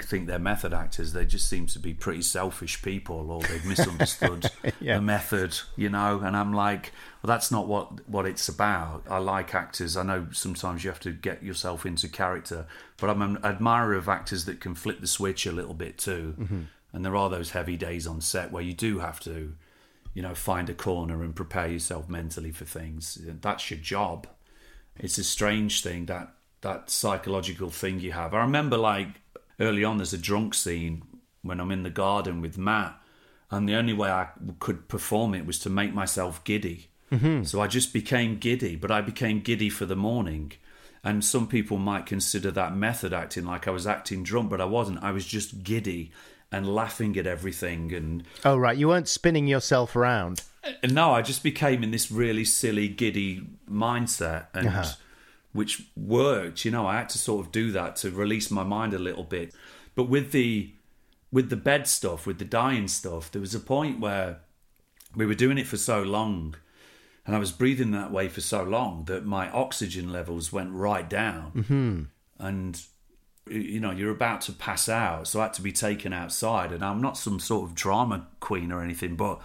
[0.00, 4.50] think they're method actors, they just seem to be pretty selfish people, or they've misunderstood
[4.80, 4.96] Yeah.
[4.96, 5.58] the method.
[5.76, 9.04] You know, and I'm like, well, that's not what what it's about.
[9.08, 9.96] I like actors.
[9.96, 14.08] I know sometimes you have to get yourself into character, but I'm an admirer of
[14.08, 16.34] actors that can flip the switch a little bit too.
[16.38, 16.60] Mm-hmm.
[16.92, 19.54] And there are those heavy days on set where you do have to,
[20.14, 23.18] you know, find a corner and prepare yourself mentally for things.
[23.22, 24.26] That's your job.
[24.98, 28.34] It's a strange thing that that psychological thing you have.
[28.34, 29.08] I remember like
[29.60, 31.02] early on, there's a drunk scene
[31.42, 33.00] when I'm in the garden with Matt,
[33.50, 36.88] and the only way I could perform it was to make myself giddy.
[37.12, 37.44] Mm-hmm.
[37.44, 40.52] So I just became giddy, but I became giddy for the morning.
[41.04, 44.64] And some people might consider that method acting, like I was acting drunk, but I
[44.66, 45.02] wasn't.
[45.02, 46.10] I was just giddy
[46.52, 48.76] and laughing at everything and Oh, right.
[48.76, 50.42] You weren't spinning yourself around.
[50.90, 54.84] no, I just became in this really silly, giddy mindset, and Uh-huh.
[55.58, 56.64] Which worked.
[56.64, 59.24] You know, I had to sort of do that to release my mind a little
[59.24, 59.52] bit.
[59.94, 60.72] But with the
[61.30, 64.38] with the bed stuff, with the dying stuff, there was a point where
[65.14, 66.54] we were doing it for so long,
[67.26, 71.10] and I was breathing that way for so long that my oxygen levels went right
[71.10, 72.02] down, mm-hmm.
[72.46, 72.82] and
[73.50, 76.84] you know you're about to pass out so i had to be taken outside and
[76.84, 79.40] i'm not some sort of drama queen or anything but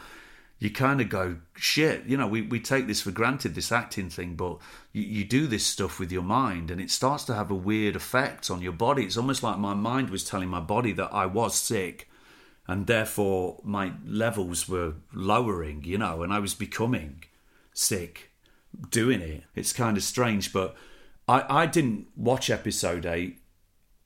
[0.64, 4.10] you kind of go shit you know we, we take this for granted this acting
[4.10, 4.58] thing but
[4.94, 7.96] you, you do this stuff with your mind and it starts to have a weird
[7.98, 9.04] effect on your body.
[9.04, 12.10] It's almost like my mind was telling my body that i was sick
[12.66, 17.24] and therefore my levels were lowering you know and i was becoming
[17.74, 18.32] sick
[18.90, 19.44] doing it.
[19.56, 20.76] It's kind of strange but
[21.28, 23.38] i i didn't watch episode 8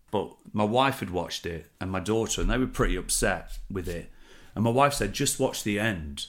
[0.10, 3.88] but my wife had watched it and my daughter and they were pretty upset with
[3.88, 4.10] it.
[4.56, 6.26] And my wife said just watch the end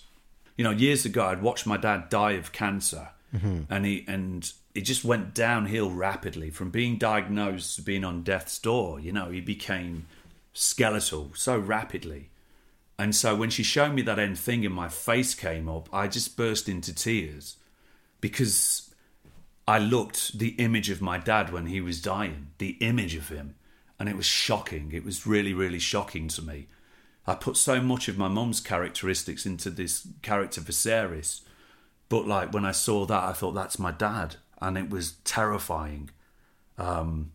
[0.58, 3.62] you know years ago i'd watched my dad die of cancer mm-hmm.
[3.70, 8.58] and he and it just went downhill rapidly from being diagnosed to being on death's
[8.58, 10.06] door you know he became
[10.52, 12.28] skeletal so rapidly
[12.98, 16.06] and so when she showed me that end thing and my face came up i
[16.06, 17.56] just burst into tears
[18.20, 18.88] because
[19.68, 23.54] I looked the image of my dad when he was dying, the image of him,
[23.98, 24.92] and it was shocking.
[24.94, 26.68] It was really, really shocking to me.
[27.28, 31.42] I put so much of my mum's characteristics into this character Viserys,
[32.08, 36.10] but like when I saw that, I thought that's my dad, and it was terrifying.
[36.78, 37.32] Um,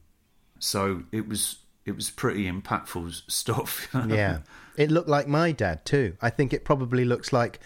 [0.60, 3.88] So it was it was pretty impactful stuff.
[4.08, 4.40] yeah.
[4.78, 6.16] It looked like my dad too.
[6.22, 7.60] I think it probably looks like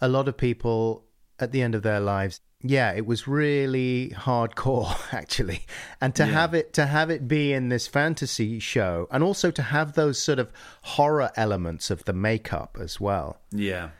[0.00, 1.04] a lot of people
[1.38, 2.40] at the end of their lives.
[2.68, 5.66] Yeah, it was really hardcore actually.
[6.00, 6.32] And to Yeah.
[6.32, 10.18] have it to have it be in this fantasy show and also to have those
[10.18, 10.52] sort of
[10.82, 13.90] horror elements of the makeup as well yeah.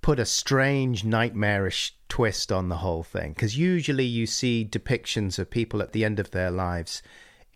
[0.00, 5.48] put a strange nightmarish twist on the whole thing because usually you see depictions of
[5.50, 7.02] people at the end of their lives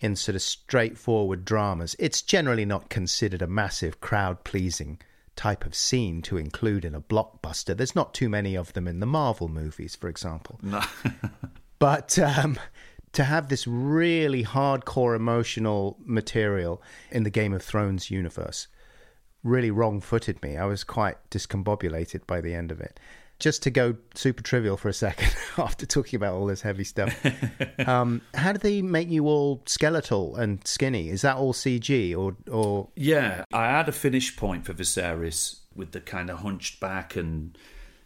[0.01, 4.99] in sort of straightforward dramas it's generally not considered a massive crowd pleasing
[5.37, 9.01] type of scene to include in a blockbuster there's not too many of them in
[9.01, 10.81] the marvel movies for example No.
[11.79, 12.59] but um,
[13.12, 18.66] to have this really hardcore emotional material in the Game of Thrones universe
[19.46, 20.57] really wrong footed me.
[20.57, 22.99] I was quite discombobulated by the end of it.
[23.38, 27.14] Just to go super trivial for a second after talking about all this heavy stuff.
[27.87, 31.11] um, how do they make you all skeletal and skinny?
[31.11, 35.92] Is that all CG or or Yeah, I had a finish point for Viserys with
[35.92, 37.57] the kind of hunched back and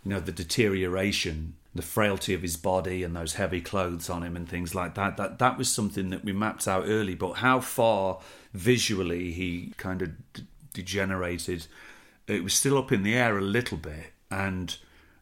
[0.05, 4.37] you know the deterioration, the frailty of his body and those heavy clothes on him
[4.37, 5.17] and things like that.
[5.17, 7.15] That that was something that we mapped out early.
[7.15, 8.21] But how far
[8.53, 11.67] visually he kind of d- degenerated,
[12.27, 14.77] it was still up in the air a little bit, and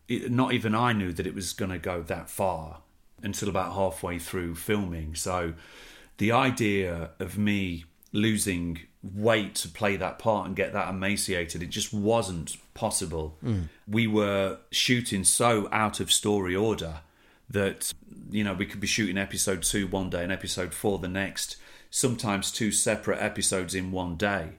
[0.08, 2.80] it, not even I knew that it was going to go that far
[3.22, 5.14] until about halfway through filming.
[5.14, 5.54] So
[6.18, 11.70] the idea of me losing weight to play that part and get that emaciated, it
[11.70, 13.36] just wasn't possible.
[13.40, 13.62] Hmm.
[13.86, 17.00] We were shooting so out of story order
[17.50, 17.92] that,
[18.30, 21.56] you know, we could be shooting episode two one day and episode four the next,
[21.90, 24.50] sometimes two separate episodes in one day.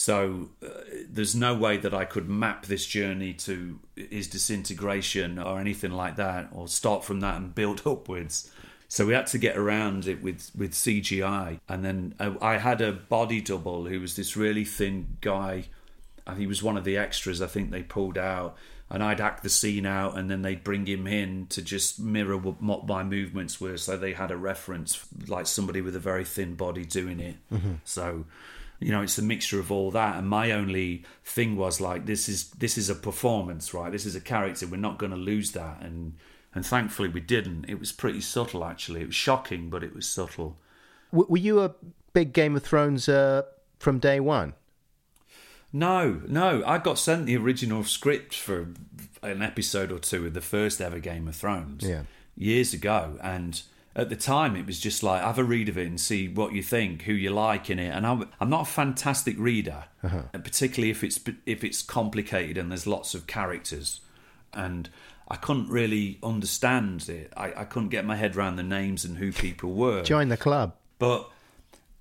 [0.00, 0.68] So uh,
[1.10, 6.16] there's no way that I could map this journey to his disintegration or anything like
[6.16, 8.50] that, or start from that and build upwards.
[8.88, 12.80] So we had to get around it with, with CGI, and then uh, I had
[12.80, 15.66] a body double who was this really thin guy.
[16.26, 17.42] And he was one of the extras.
[17.42, 18.56] I think they pulled out,
[18.88, 22.38] and I'd act the scene out, and then they'd bring him in to just mirror
[22.38, 23.76] what what my movements were.
[23.76, 27.36] So they had a reference, like somebody with a very thin body doing it.
[27.84, 28.24] So
[28.80, 30.16] you know it's a mixture of all that.
[30.16, 33.92] And my only thing was like this is this is a performance right?
[33.92, 34.66] This is a character.
[34.66, 35.80] We're not going to lose that.
[35.82, 36.14] And
[36.54, 37.66] and thankfully we didn't.
[37.68, 39.02] It was pretty subtle actually.
[39.02, 40.56] It was shocking but it was subtle.
[41.12, 41.74] Were you a
[42.12, 43.42] big Game of Thrones uh,
[43.78, 44.54] from day one?
[45.72, 46.62] no no.
[46.66, 48.68] I got sent the original script for
[49.22, 52.02] an episode or two of the first ever game of thrones Yeah.
[52.36, 53.18] years ago.
[53.22, 53.62] And
[54.00, 56.52] at the time it was just like have a read of it and see what
[56.52, 57.90] you think who you like in it.
[57.90, 60.22] And i'm, I'm not a fantastic reader uh-huh.
[60.32, 64.00] and particularly if it's if it's complicated and there's lots of characters.
[64.52, 64.88] And
[65.28, 67.32] i couldn't really understand it.
[67.36, 70.02] I, I couldn't get my head around the names and who people were.
[70.02, 70.74] Join the club.
[70.98, 71.30] but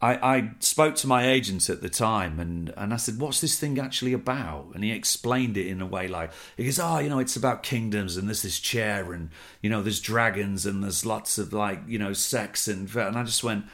[0.01, 3.59] I, I spoke to my agent at the time and, and I said, What's this
[3.59, 4.71] thing actually about?
[4.73, 7.63] And he explained it in a way like, He goes, Oh, you know, it's about
[7.63, 9.29] kingdoms and there's this chair and,
[9.62, 12.93] you know, there's dragons and there's lots of like, you know, sex and.
[12.95, 13.65] And I just went,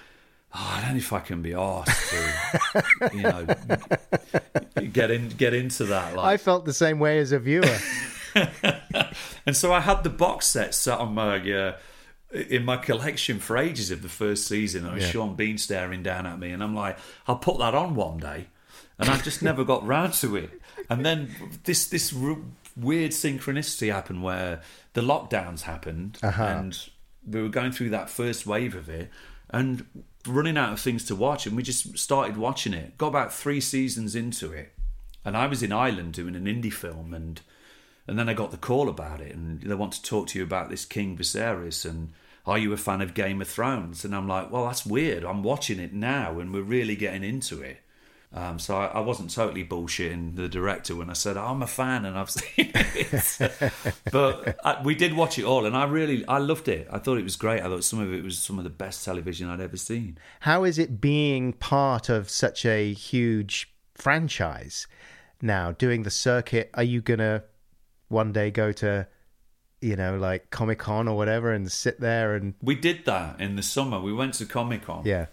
[0.53, 3.45] Oh, I don't know if I can be asked to, you know,
[4.93, 6.15] get in, get into that.
[6.15, 7.77] Like, I felt the same way as a viewer.
[9.45, 11.77] and so I had the box set sat on my uh,
[12.35, 14.85] in my collection for ages of the first season.
[14.85, 15.07] And Yeah.
[15.07, 18.47] Sean Bean staring down at me, and I'm like, I'll put that on one day,
[18.99, 20.61] and I just never got round to it.
[20.89, 22.37] And then this this r-
[22.75, 24.61] weird synchronicity happened where
[24.93, 26.43] the lockdowns happened, uh-huh.
[26.43, 26.89] and
[27.25, 29.09] we were going through that first wave of it,
[29.49, 29.85] and
[30.27, 32.97] running out of things to watch, and we just started watching it.
[32.97, 34.73] Got about three seasons into it,
[35.23, 37.41] and I was in Ireland doing an indie film, and
[38.07, 40.43] and then I got the call about it, and they want to talk to you
[40.43, 42.13] about this King Viserys, and
[42.45, 44.05] are you a fan of Game of Thrones?
[44.05, 45.23] And I'm like, well, that's weird.
[45.23, 47.79] I'm watching it now, and we're really getting into it.
[48.35, 52.03] Um, so I, I wasn't totally bullshitting the director when I said I'm a fan
[52.03, 53.73] and I've seen it.
[54.11, 56.87] but I, we did watch it all, and I really I loved it.
[56.91, 57.61] I thought it was great.
[57.61, 60.17] I thought some of it was some of the best television I'd ever seen.
[60.41, 64.85] How is it being part of such a huge franchise
[65.41, 66.69] now, doing the circuit?
[66.73, 67.43] Are you to
[68.09, 69.07] one day go to,
[69.85, 72.55] you know, like Comic Con or whatever and sit there and.
[72.61, 73.99] We did that in the summer.
[73.99, 75.03] We went to Comic Con.
[75.05, 75.27] Yeah.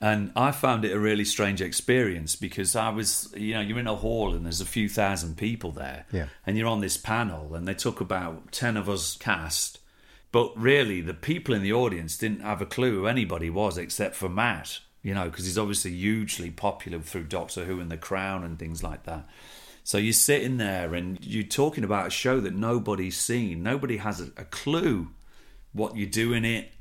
[0.00, 3.86] And I found it a really strange experience because I was, you know, you're in
[3.86, 6.06] a hall and there's a few thousand people there.
[6.10, 6.26] Yeah.
[6.44, 9.78] And you're on this panel and they took about 10 of us cast.
[10.32, 14.16] But really, the people in the audience didn't have a clue who anybody was except
[14.16, 18.42] for Matt, you know, because he's obviously hugely popular through Doctor Who and The Crown
[18.42, 19.28] and things like that.
[19.84, 23.62] So you're sitting there and you're talking about a show that nobody's seen.
[23.62, 25.10] Nobody has a, a clue
[25.74, 26.72] what you do in it.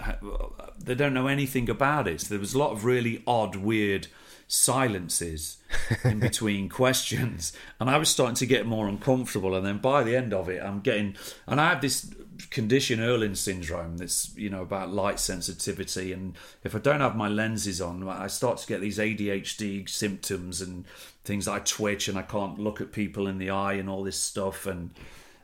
[0.79, 2.21] They don't know anything about it.
[2.21, 4.07] So there was a lot of really odd, weird
[4.47, 5.57] silences
[6.03, 9.55] in between questions, and I was starting to get more uncomfortable.
[9.55, 11.15] And then by the end of it, I'm getting,
[11.47, 12.09] and I have this
[12.49, 17.27] condition, Irlen syndrome, that's you know about light sensitivity, and if I don't have my
[17.27, 20.85] lenses on, I start to get these ADHD symptoms and
[21.23, 21.47] things.
[21.47, 24.65] I twitch and I can't look at people in the eye and all this stuff,
[24.65, 24.91] and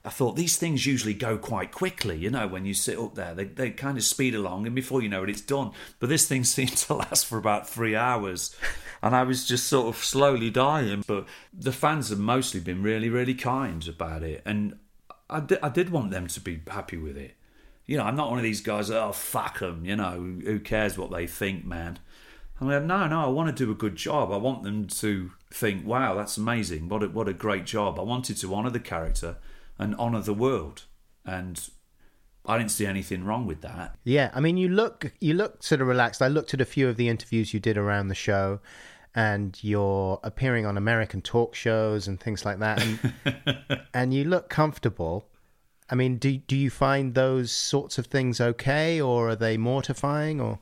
[0.03, 3.33] I thought these things usually go quite quickly, you know, when you sit up there,
[3.33, 5.71] they, they kind of speed along, and before you know it, it's done.
[5.99, 8.55] But this thing seemed to last for about three hours,
[9.03, 11.03] and I was just sort of slowly dying.
[11.05, 14.77] But the fans have mostly been really, really kind about it, and
[15.29, 17.35] I did, I did want them to be happy with it.
[17.85, 20.97] You know, I'm not one of these guys, oh, fuck them, you know, who cares
[20.97, 21.99] what they think, man.
[22.61, 24.31] I'm like, no, no, I want to do a good job.
[24.31, 26.89] I want them to think, wow, that's amazing.
[26.89, 27.99] What a, what a great job.
[27.99, 29.37] I wanted to honour the character
[29.77, 30.83] and honour the world.
[31.25, 31.69] And
[32.45, 33.95] I didn't see anything wrong with that.
[34.03, 36.21] Yeah, I mean, you look you look sort of relaxed.
[36.21, 38.59] I looked at a few of the interviews you did around the show,
[39.15, 44.49] and you're appearing on American talk shows and things like that, and, and you look
[44.49, 45.25] comfortable.
[45.89, 50.39] I mean, do do you find those sorts of things okay, or are they mortifying?
[50.39, 50.59] Or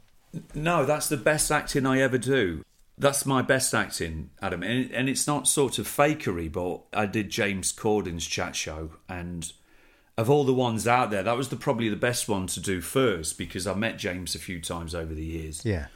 [0.54, 2.64] no, that's the best acting I ever do.
[2.98, 6.52] That's my best acting, Adam, and, and it's not sort of fakery.
[6.52, 9.52] But I did James Corden's chat show, and
[10.18, 12.82] of all the ones out there, that was the probably the best one to do
[12.82, 15.64] first because I met James a few times over the years.
[15.64, 15.88] yeah,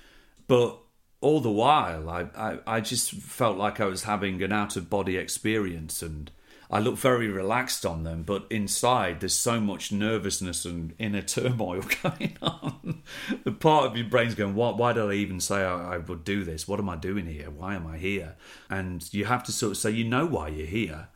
[0.48, 0.78] But
[1.22, 4.90] all the while, I, I, I just felt like I was having an out of
[4.90, 6.32] body experience and
[6.72, 8.24] I looked very relaxed on them.
[8.24, 13.04] But inside, there's so much nervousness and inner turmoil going on.
[13.44, 16.24] the part of your brain's going, why, why did I even say I, I would
[16.24, 16.68] do this?
[16.68, 17.52] What am I doing here?
[17.52, 18.36] Why am I here?
[18.70, 21.10] And you have to sort of say, you know why you're here.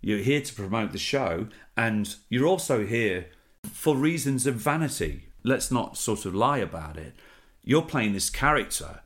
[0.00, 3.26] You're here to promote the show, and you're also here
[3.72, 5.28] for reasons of vanity.
[5.44, 7.14] Let's not sort of lie about it.
[7.62, 9.02] You're playing this character,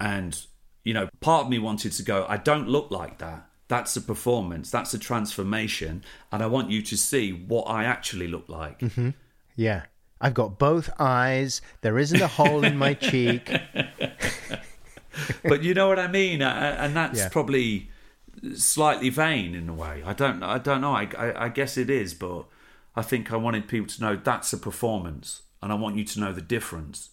[0.00, 0.38] and
[0.82, 3.46] you know, part of me wanted to go, I don't look like that.
[3.68, 8.28] That's a performance, that's a transformation, and I want you to see what I actually
[8.28, 8.80] look like.
[8.80, 9.10] Mm-hmm.
[9.56, 9.82] yeah.
[10.20, 11.60] I've got both eyes.
[11.82, 13.50] There isn't a hole in my cheek.
[15.42, 17.28] but you know what I mean, and that's Yeah.
[17.28, 17.90] probably
[18.54, 20.02] slightly vain in a way.
[20.04, 20.92] I don't, I don't know.
[20.92, 22.44] I, I, I guess it is, but
[22.96, 26.20] I think I wanted people to know that's a performance, and I want you to
[26.20, 27.10] know the difference,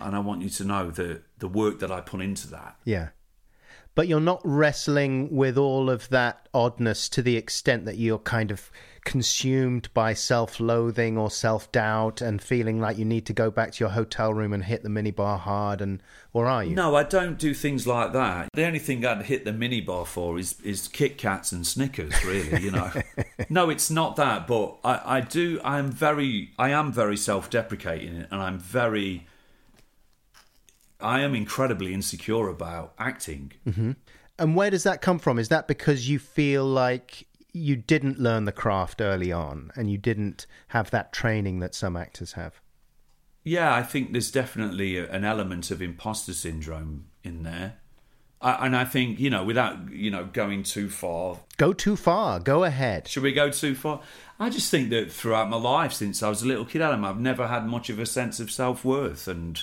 [0.00, 2.76] and I want you to know the the work that I put into that.
[2.84, 3.08] Yeah.
[3.94, 8.50] But you're not wrestling with all of that oddness to the extent that you're kind
[8.50, 8.70] of
[9.06, 13.72] consumed by self loathing or self doubt and feeling like you need to go back
[13.72, 16.02] to your hotel room and hit the minibar hard and
[16.34, 16.74] or are you?
[16.74, 18.50] No, I don't do things like that.
[18.52, 22.62] The only thing I'd hit the minibar for is is Kit Kats and Snickers, really.
[22.62, 22.90] You know,
[23.48, 24.46] no, it's not that.
[24.46, 25.58] But I, I do.
[25.64, 29.26] I am very, I am very self-deprecating, and I'm very,
[31.00, 33.52] I am incredibly insecure about acting.
[33.66, 33.92] Mm-hmm.
[34.38, 35.38] And where does that come from?
[35.38, 39.96] Is that because you feel like you didn't learn the craft early on and you
[39.96, 42.60] didn't have that training that some actors have?
[43.44, 47.76] Yeah, I think there's definitely an element of imposter syndrome in there.
[48.40, 52.38] I, and I think you know, without you know going too far, Go too far.
[52.38, 53.08] Go ahead.
[53.08, 54.02] Should we go too far?
[54.38, 57.20] I just think that throughout my life, since I was a little kid, Adam, I've
[57.20, 59.62] never had much of a sense of self worth, and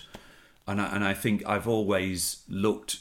[0.68, 3.00] and I, and I think I've always looked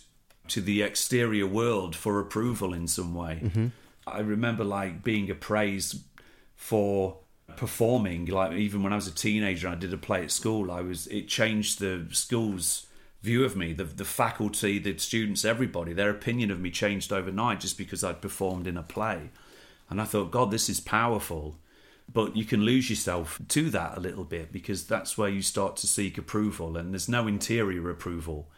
[0.48, 3.40] to the exterior world for approval in some way.
[3.42, 3.66] Mm-hmm.
[4.06, 6.02] I remember like being appraised
[6.56, 7.18] for
[7.56, 10.70] performing, like even when I was a teenager, I did a play at school.
[10.70, 12.86] I was it changed the school's
[13.22, 15.92] view of me, the the faculty, the students, everybody.
[15.92, 19.30] Their opinion of me changed overnight just because I'd performed in a play.
[19.88, 21.56] And I thought, God, this is powerful.
[22.12, 25.76] But you can lose yourself to that a little bit because that's where you start
[25.76, 28.48] to seek approval, and there's no interior approval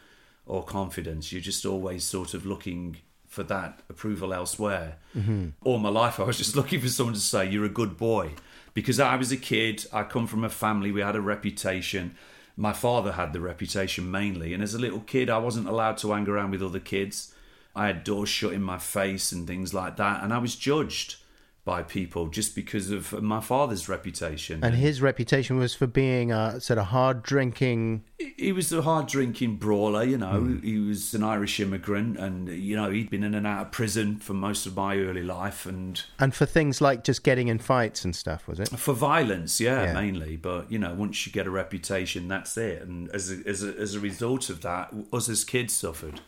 [0.46, 1.33] or confidence.
[1.33, 2.96] You're just always sort of looking
[3.35, 4.96] for that approval elsewhere.
[5.16, 5.48] Mm-hmm.
[5.64, 8.33] All my life, I was just looking for someone to say, You're a good boy.
[8.72, 12.16] Because I was a kid, I come from a family, we had a reputation.
[12.57, 16.12] My father had the reputation mainly, and as a little kid, I wasn't allowed to
[16.12, 17.33] hang around with other kids.
[17.76, 21.16] I had doors shut in my face and things like that, and I was judged
[21.64, 24.62] by people just because of my father's reputation.
[24.62, 28.04] And his reputation was for being a sort of hard drinking.
[28.18, 30.40] he was a hard drinking brawler, you know.
[30.40, 30.58] Hmm.
[30.60, 34.18] He was an Irish immigrant, and you know he'd been in and out of prison
[34.18, 38.04] for most of my early life, and And for things like just getting in fights
[38.04, 38.68] and stuff, was it?
[38.68, 39.94] for violence, yeah, Yeah.
[39.94, 40.36] mainly.
[40.36, 42.82] But you know, once you get a reputation, that's it.
[42.82, 46.20] And as a, as a, as a result of that, us as kids suffered,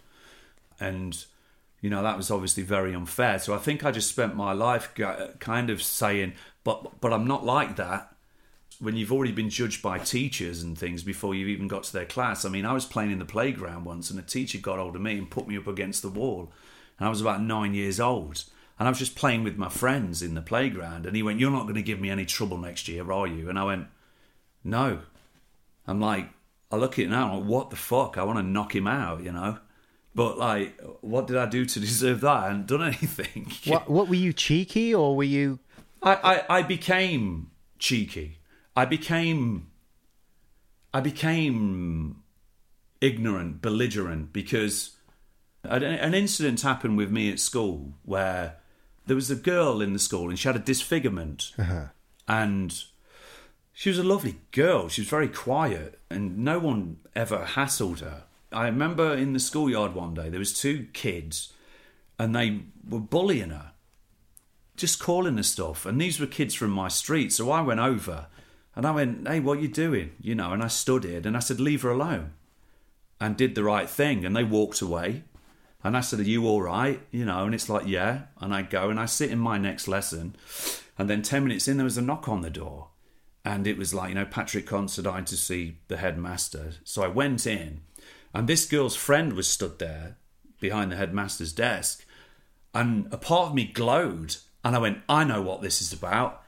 [0.81, 1.27] and
[1.81, 3.39] you know that was obviously very unfair.
[3.39, 4.93] So I think I just spent my life
[5.39, 8.13] kind of saying, "But but I'm not like that."
[8.79, 12.05] when you've already been judged by teachers and things before you've even got to their
[12.05, 12.45] class.
[12.45, 15.03] I mean, I was playing in the playground once, and a teacher got hold of
[15.03, 16.53] me and put me up against the wall,
[16.99, 18.45] and I was about nine years old.
[18.79, 21.51] And I was just playing with my friends in the playground, and he went, "You're
[21.51, 23.87] not going to give me any trouble next year, are you?" And I went,
[24.63, 25.01] "No."
[25.87, 26.29] I'm like,
[26.71, 28.19] I look at it now, like, what the fuck?
[28.19, 29.59] I want to knock him out, you know.
[30.17, 32.31] But like, what did I do to deserve that?
[32.31, 33.53] I hadn't done anything.
[33.67, 35.59] What, what were you cheeky or were you?
[36.03, 36.15] I,
[36.49, 38.39] I, I became cheeky.
[38.75, 39.69] I became
[40.95, 42.23] I became
[43.03, 44.97] ignorant, belligerent because
[45.65, 48.57] an, an incident happened with me at school where
[49.07, 51.89] there was a girl in the school and she had a disfigurement, uh-huh.
[52.27, 52.85] and
[53.75, 54.89] she was a lovely girl.
[54.89, 58.25] She was very quiet, and no one ever hassled her.
[58.53, 61.53] I remember in the schoolyard one day there was two kids,
[62.19, 63.73] and they were bullying her
[64.77, 65.87] just calling her stuff.
[65.87, 67.33] And these were kids from my street.
[67.33, 68.27] So I went over
[68.75, 70.13] and I went, Hey, what you doing?
[70.21, 72.35] You know, and I stood studied and I said, Leave her alone.
[73.21, 74.25] And did the right thing.
[74.25, 75.25] And they walked away.
[75.83, 77.01] And I said, Are you all right?
[77.11, 78.23] You know, and it's like, Yeah.
[78.41, 80.37] And I go and I sit in my next lesson.
[80.99, 82.89] And then 10 minutes in, there was a knock on the door.
[83.45, 86.73] And it was like, you know, Patrick Considine to see the headmaster.
[86.83, 87.83] So I went in,
[88.37, 90.19] and this girl's friend was stood there
[90.61, 92.05] behind the headmaster's desk.
[92.75, 94.37] And a part of me glowed.
[94.63, 96.43] And I went, I know what this is about.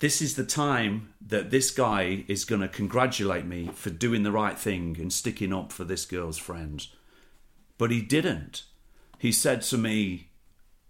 [0.00, 4.32] This is the time that this guy is going to congratulate me for doing the
[4.32, 6.84] right thing and sticking up for this girl's friend.
[7.78, 8.64] But he didn't.
[9.16, 10.30] He said to me,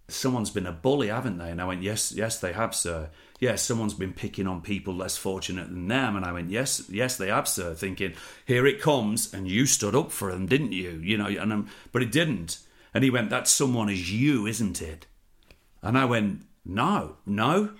[0.07, 1.51] Someone's been a bully, haven't they?
[1.51, 3.11] And I went, Yes, yes, they have, sir.
[3.41, 6.15] Yes, someone's been picking on people less fortunate than them.
[6.15, 7.73] And I went, Yes, yes, they have, sir.
[7.73, 8.13] Thinking,
[8.45, 9.33] Here it comes.
[9.33, 10.91] And you stood up for them, didn't you?
[11.03, 12.59] You know, and um, but it didn't.
[12.93, 15.07] And he went, That someone is you, isn't it?
[15.81, 17.71] And I went, No, no,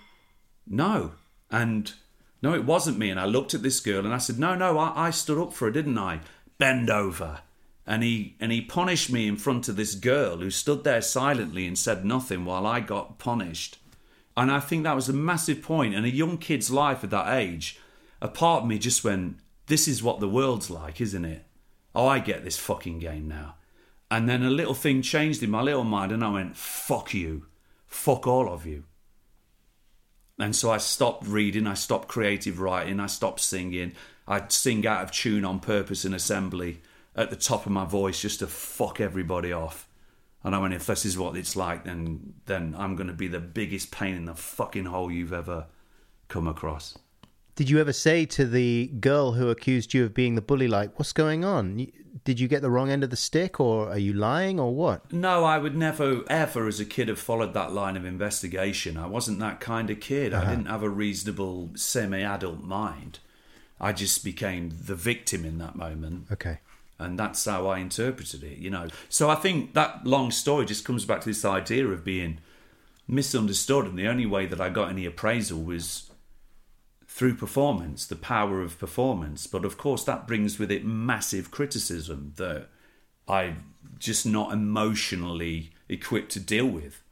[0.66, 1.12] no.
[1.48, 1.92] And
[2.42, 3.10] no, it wasn't me.
[3.10, 5.54] And I looked at this girl and I said, No, no, I, I stood up
[5.54, 6.22] for her, didn't I?
[6.58, 7.38] Bend over.
[7.86, 11.68] And he and he punished me in front of this girl who stood there silently
[11.68, 13.78] and said nothing while I got punished.
[14.36, 15.94] And I think that was a massive point.
[15.94, 17.78] And a young kid's life at that age,
[18.20, 21.44] a part of me just went, This is what the world's like, isn't it?
[21.94, 23.56] Oh, I get this fucking game now.
[24.10, 27.46] And then a little thing changed in my little mind, and I went, Fuck you.
[27.86, 28.84] Fuck all of you.
[30.38, 33.92] And so I stopped reading, I stopped creative writing, I stopped singing.
[34.26, 36.80] I'd sing out of tune on purpose in assembly
[37.14, 39.88] at the top of my voice just to fuck everybody off.
[40.44, 43.28] And I went, if this is what it's like, then then I'm going to be
[43.28, 45.66] the biggest pain in the fucking hole you've ever
[46.28, 46.98] come across.
[47.54, 50.98] Did you ever say to the girl who accused you of being the bully, like,
[50.98, 51.86] what's going on?
[52.24, 55.12] Did you get the wrong end of the stick, or are you lying, or what?
[55.12, 58.96] No, I would never, ever, as a kid, have followed that line of investigation.
[58.96, 60.32] I wasn't that kind of kid.
[60.32, 60.50] I uh-huh.
[60.50, 63.18] didn't have a reasonable, semi adult mind.
[63.78, 66.28] I just became the victim in that moment.
[66.32, 66.60] Okay.
[67.02, 68.88] And that's how I interpreted it, you know.
[69.08, 72.38] So I think that long story just comes back to this idea of being
[73.06, 76.10] misunderstood, and the only way that I got any appraisal was
[77.06, 79.46] through performance, the power of performance.
[79.46, 82.68] But of course, that brings with it massive criticism that
[83.28, 87.02] I'm just not emotionally equipped to deal with.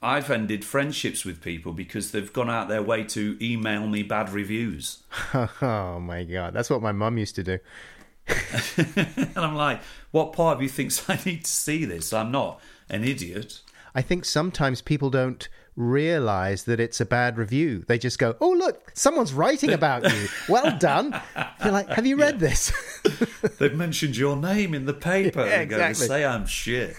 [0.00, 4.30] I've ended friendships with people because they've gone out their way to email me bad
[4.30, 5.02] reviews.
[5.34, 7.58] oh my god, that's what my mum used to do.
[8.78, 12.12] And I'm like, what part of you thinks I need to see this?
[12.12, 13.60] I'm not an idiot.
[13.94, 17.84] I think sometimes people don't realize that it's a bad review.
[17.86, 20.28] They just go, "Oh, look, someone's writing about you.
[20.48, 21.20] Well done."
[21.62, 22.72] You're like, "Have you read this?"
[23.58, 25.46] They've mentioned your name in the paper.
[25.46, 26.06] Yeah, and go to exactly.
[26.08, 26.96] say I'm shit.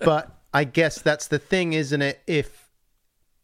[0.00, 2.20] but I guess that's the thing, isn't it?
[2.26, 2.70] If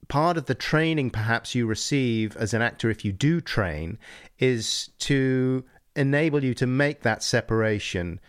[0.09, 3.99] part of the training perhaps you receive as an actor, if you do train,
[4.39, 5.65] is to
[5.97, 8.21] enable you to make that separation,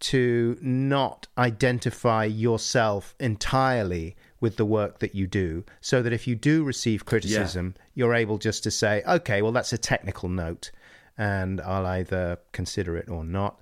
[0.00, 6.34] to not identify yourself entirely with the work that you do, so that if you
[6.34, 10.70] do receive criticism, you're able just to say, okay, well, that's a technical note,
[11.16, 13.60] and I'll either consider it or not.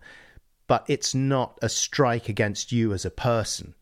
[0.67, 3.75] But it's not a strike against you as a person.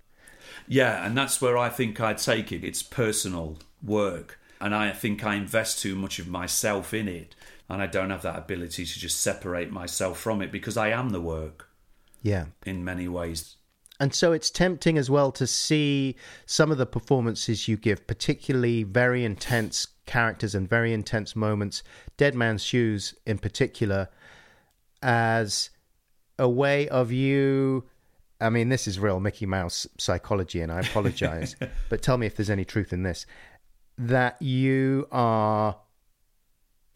[0.66, 2.64] Yeah, and that's where I think I take it.
[2.64, 4.40] It's personal work.
[4.60, 7.36] And I think I invest too much of myself in it.
[7.68, 11.10] And I don't have that ability to just separate myself from it because I am
[11.10, 11.68] the work
[12.22, 12.46] Yeah.
[12.64, 13.56] in many ways.
[14.00, 16.16] And so it's tempting as well to see
[16.46, 21.82] some of the performances you give, particularly very intense characters and very intense moments,
[22.16, 24.08] Dead Man's Shoes in particular,
[25.02, 25.70] as
[26.38, 27.84] a way of you.
[28.40, 31.56] I mean, this is real Mickey Mouse psychology, and I apologize,
[31.88, 33.26] but tell me if there's any truth in this
[33.98, 35.76] that you are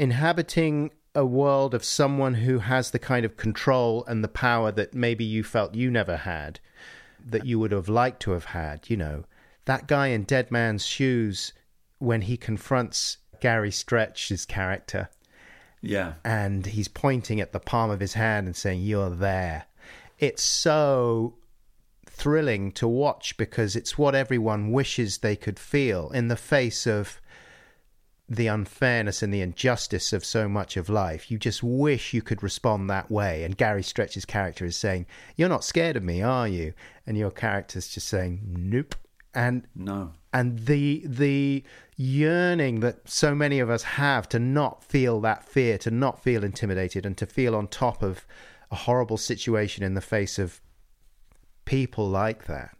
[0.02, 4.92] inhabiting a world of someone who has the kind of control and the power that
[4.94, 6.58] maybe you felt you never had,
[7.24, 8.90] that you would have liked to have had.
[8.90, 9.24] You know,
[9.66, 11.52] that guy in Dead Man's Shoes
[11.98, 15.08] when he confronts Gary Stretch's character
[15.80, 16.14] Yeah.
[16.24, 19.66] and he's pointing at the palm of his hand and saying, You're there.
[20.18, 21.34] It's so
[22.06, 27.20] thrilling to watch because it's what everyone wishes they could feel in the face of
[28.28, 31.30] the unfairness and the injustice of so much of life.
[31.30, 33.44] You just wish you could respond that way.
[33.44, 35.06] And Gary Stretch's character is saying,
[35.36, 36.72] You're not scared of me, are you?
[37.06, 38.94] And your character's just saying, Nope.
[39.34, 40.12] And No.
[40.32, 41.64] and the the
[41.96, 46.44] yearning that so many of us have to not feel that fear, to not feel
[46.44, 48.26] intimidated, and to feel on top of
[48.70, 50.60] a horrible situation in the face of
[51.64, 52.76] people like that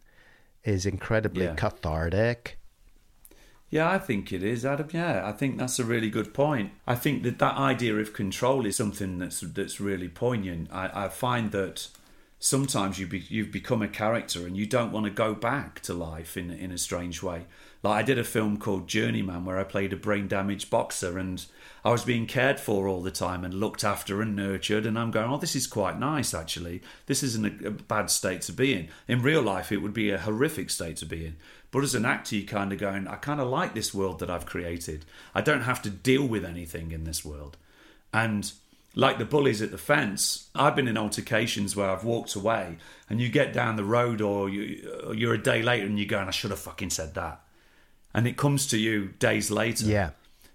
[0.63, 1.55] is incredibly Yeah.
[1.55, 2.57] cathartic.
[3.73, 4.89] Yeah, I think it is, Adam.
[4.93, 6.73] Yeah, I think that's a really good point.
[6.85, 10.69] I think that that idea of control is something that's that's really poignant.
[10.71, 11.87] I, I find that
[12.37, 15.93] sometimes you be, you've become a character and you don't want to go back to
[15.95, 17.47] life in in a strange way.
[17.81, 21.43] Like I did a film called Journeyman where I played a brain damaged boxer and
[21.83, 25.09] I was being cared for all the time and looked after and nurtured and I'm
[25.09, 26.83] going, oh, this is quite nice actually.
[27.07, 28.89] This isn't a, a bad state to be in.
[29.07, 31.37] In real life, it would be a horrific state to be in.
[31.73, 34.29] But as an actor, you kind of going, I kind of like this world that
[34.29, 35.05] I've created.
[35.33, 37.57] I don't have to deal with anything in this world.
[38.13, 38.51] And
[38.93, 42.77] like the bullies at the fence, I've been in altercations where I've walked away
[43.09, 46.27] and you get down the road or, you, you're a day later and you're going,
[46.27, 47.41] I should have fucking said that.
[48.13, 49.87] And it comes to you days later.
[49.87, 50.11] Yeah.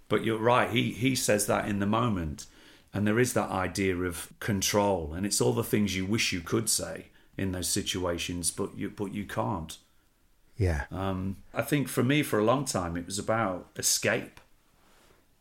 [0.09, 2.47] But you're right, he, he says that in the moment.
[2.95, 5.15] And there is that idea of control.
[5.15, 7.07] And it's all the things you wish you could say
[7.37, 9.79] in those situations, but you, but you can't.
[10.59, 10.85] Yeah.
[10.91, 14.41] Um, I think for me, for a long time, it was about escape.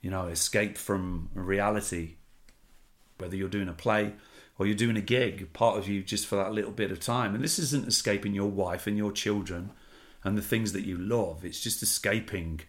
[0.01, 2.15] You know, escape from reality.
[3.17, 4.13] Whether you're doing a play
[4.59, 7.33] or you're doing a gig, part of you just for that little bit of time.
[7.33, 9.71] And this isn't escaping your wife and your children
[10.23, 11.43] and the things that you love.
[11.43, 12.61] It's just escaping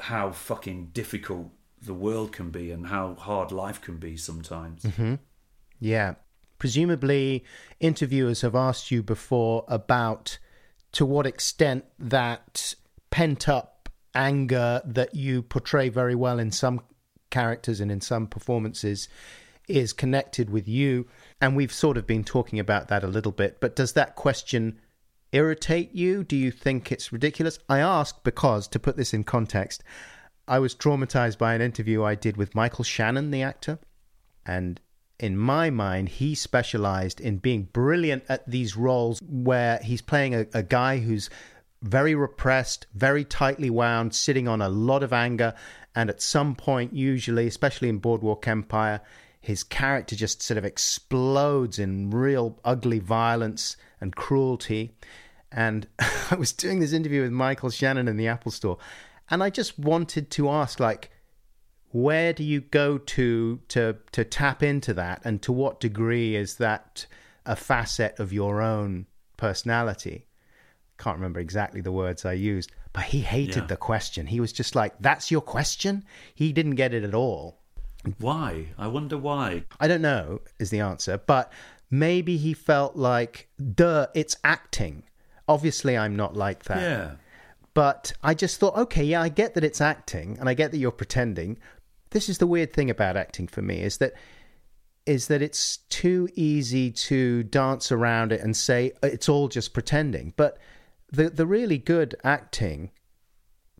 [0.00, 4.84] how fucking difficult the world can be and how hard life can be sometimes.
[5.78, 6.14] Yeah.
[6.58, 7.44] Presumably,
[7.78, 10.38] interviewers have asked you before about
[10.92, 12.74] to what extent that
[13.10, 16.80] pent up anger that you portray very well in some
[17.30, 19.08] characters and in some performances
[19.68, 21.06] is connected with you.
[21.40, 23.60] And we've sort of been talking about that a little bit.
[23.60, 24.80] But does that question
[25.30, 26.24] irritate you?
[26.24, 27.58] Do you think it's ridiculous?
[27.68, 29.84] I ask because, to put this in context,
[30.48, 33.78] I was traumatized by an interview I did with Michael Shannon, the actor.
[34.46, 34.80] And
[35.18, 40.46] in my mind, he specialized in being brilliant at these roles where he's playing a,
[40.54, 41.28] a guy who's
[41.82, 45.54] very repressed, very tightly wound, sitting on a lot of anger.
[45.94, 49.00] And at some point, usually, especially in Boardwalk Empire,
[49.40, 54.94] his character just sort of explodes in real ugly violence and cruelty.
[55.50, 55.86] And
[56.30, 58.78] I was doing this interview with Michael Shannon in the Apple Store,
[59.30, 61.10] and I just wanted to ask, like,
[61.90, 66.56] where do you go to to to tap into that, and to what degree is
[66.56, 67.06] that
[67.46, 70.26] a facet of your own personality?
[70.98, 73.66] Can't remember exactly the words I used, but he hated Yeah.
[73.66, 74.26] the question.
[74.26, 77.58] He was just like, "That's your question." He didn't get it at all.
[78.18, 78.66] Why?
[78.76, 79.64] I wonder why.
[79.80, 81.52] I don't know is the answer, but
[81.90, 85.04] maybe he felt like, duh, it's acting.
[85.48, 86.80] Obviously, I'm not like that.
[86.82, 87.10] Yeah.
[87.74, 90.78] But I just thought, okay, yeah, I get that it's acting, and I get that
[90.78, 91.58] you're pretending.
[92.10, 94.12] This is the weird thing about acting for me is that
[95.06, 99.72] is that it's too easy to dance around it and say uh, it's all just
[99.72, 100.34] pretending.
[100.36, 100.58] But
[101.10, 102.90] the the really good acting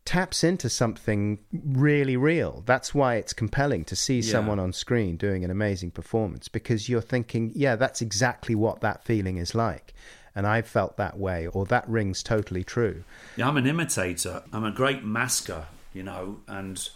[0.05, 2.63] taps into something really real.
[2.65, 4.33] That's why it's compelling to see Yeah.
[4.33, 9.05] someone on screen doing an amazing performance because you're thinking, yeah, that's exactly what that
[9.05, 9.93] feeling is like.
[10.35, 13.05] And I've felt that way, or that rings totally true.
[13.37, 14.45] Yeah, I'm an imitator.
[14.51, 16.89] I'm a great masker, you know, and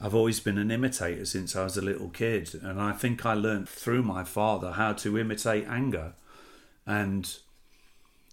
[0.00, 2.54] I've always been an imitator since I was a little kid.
[2.62, 6.12] And I think I learned through my father how to imitate anger.
[6.86, 7.36] And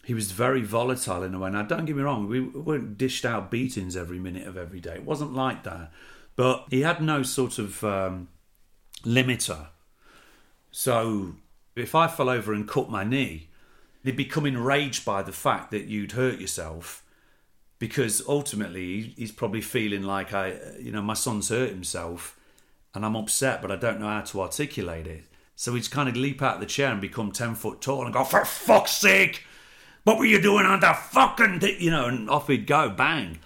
[0.03, 1.49] he was very volatile in a way.
[1.49, 4.95] Now, don't get me wrong, we weren't dished out beatings every minute of every day.
[4.95, 5.91] It wasn't like that.
[6.35, 8.27] But he had no sort of um,
[9.03, 9.67] limiter.
[10.71, 11.35] So
[11.75, 13.47] if I fell over and cut my knee,
[14.03, 17.01] he'd become enraged by the fact that you'd hurt yourself
[17.79, 22.39] because ultimately he's probably feeling like I, you know, my son's hurt himself
[22.93, 25.25] and I'm upset, but I don't know how to articulate it.
[25.55, 28.13] So he'd kind of leap out of the chair and become 10 foot tall and
[28.13, 29.43] go, for fuck's sake,
[30.03, 33.39] what were you doing on that fucking, thi-" you know, and off he'd go, bang.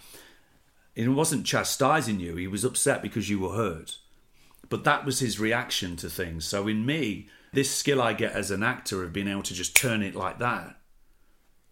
[0.96, 3.98] He wasn't chastising you, he was upset because you were hurt.
[4.70, 6.46] But that was his reaction to things.
[6.46, 9.76] So in me, this skill I get as an actor of being able to just
[9.76, 10.76] turn it like that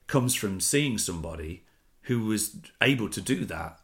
[0.08, 1.64] comes from seeing somebody
[2.08, 3.80] who was able to do that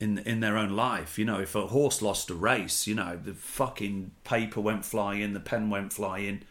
[0.00, 1.18] in in their own life.
[1.18, 5.32] You know, if a horse lost a race, you know, the fucking paper went flying,
[5.34, 6.42] the pen went flying,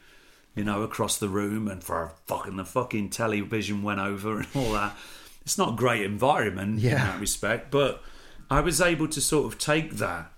[0.56, 4.48] you know, across the room, and for a fucking the fucking television went over and
[4.56, 4.96] all that.
[5.42, 7.06] It's not a great environment in Yeah.
[7.12, 8.04] that respect, but
[8.52, 10.32] I was able to sort of take that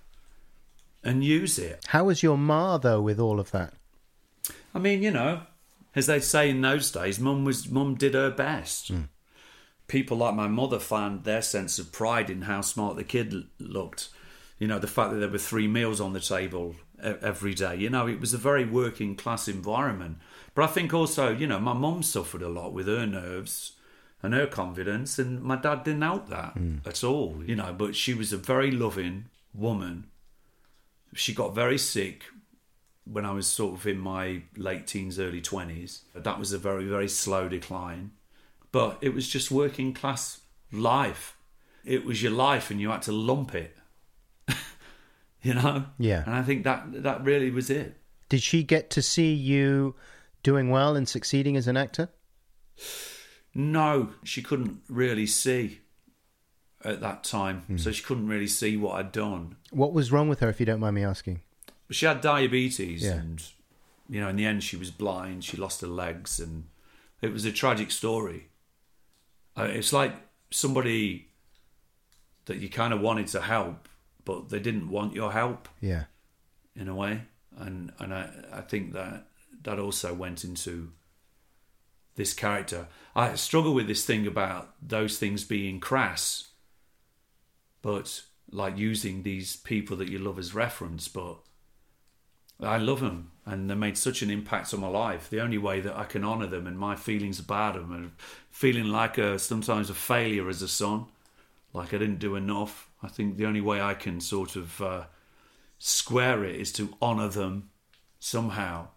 [1.04, 1.84] and use it.
[1.88, 3.74] How was your ma though with all of that?
[4.74, 5.42] I mean, you know,
[5.94, 8.90] as they say in those days, mum was mum did her best.
[8.92, 9.08] Mm.
[9.92, 14.08] People like my mother found their sense of pride in how smart the kid looked.
[14.58, 17.76] You know, the fact that there were three meals on the table every day.
[17.76, 20.16] You know, it was a very working class environment.
[20.54, 23.72] But I think also, you know, my mum suffered a lot with her nerves
[24.22, 26.76] and her confidence, and my dad didn't help that hmm.
[26.86, 27.42] at all.
[27.44, 30.06] You know, but she was a very loving woman.
[31.12, 32.24] She got very sick
[33.04, 36.00] when I was sort of in my late teens, early 20s.
[36.14, 38.12] That was a very, very slow decline.
[38.72, 40.40] But it was just working class
[40.72, 41.36] life.
[41.84, 43.76] It was your life and you had to lump it.
[45.42, 45.84] you know?
[45.98, 46.22] Yeah.
[46.24, 47.96] And I think that that really was it.
[48.28, 49.94] Did she get to see you
[50.42, 52.08] doing well and succeeding as an actor?
[53.54, 55.80] No, she couldn't really see
[56.84, 57.60] at that time.
[57.62, 57.76] Hmm.
[57.76, 59.56] So she couldn't really see what I'd done.
[59.70, 61.42] What was wrong with her, if you don't mind me asking?
[61.90, 63.12] She had diabetes, Yeah.
[63.16, 63.42] and
[64.08, 65.44] you know, in the end, she was blind.
[65.44, 66.64] She lost her legs, and
[67.20, 68.48] it was a tragic story.
[69.56, 70.14] Uh, it's like
[70.50, 71.28] somebody
[72.46, 73.88] that you kind of wanted to help,
[74.24, 76.04] but they didn't want your help Yeah.
[76.74, 77.22] in a way,
[77.56, 79.28] and and I I think that
[79.62, 80.92] that also went into
[82.14, 82.88] this character.
[83.14, 86.48] I struggle with this thing about those things being crass,
[87.82, 91.36] but like using these people that you love as reference, but
[92.60, 95.28] I love them and they made such an impact on my life.
[95.28, 98.12] The only way that I can honour them and my feelings about them and
[98.50, 101.06] feeling like a sometimes a failure as a son,
[101.72, 102.88] like I didn't do enough.
[103.02, 105.04] I think the only way I can sort of uh,
[105.78, 107.70] square it is to honour them
[108.20, 108.88] somehow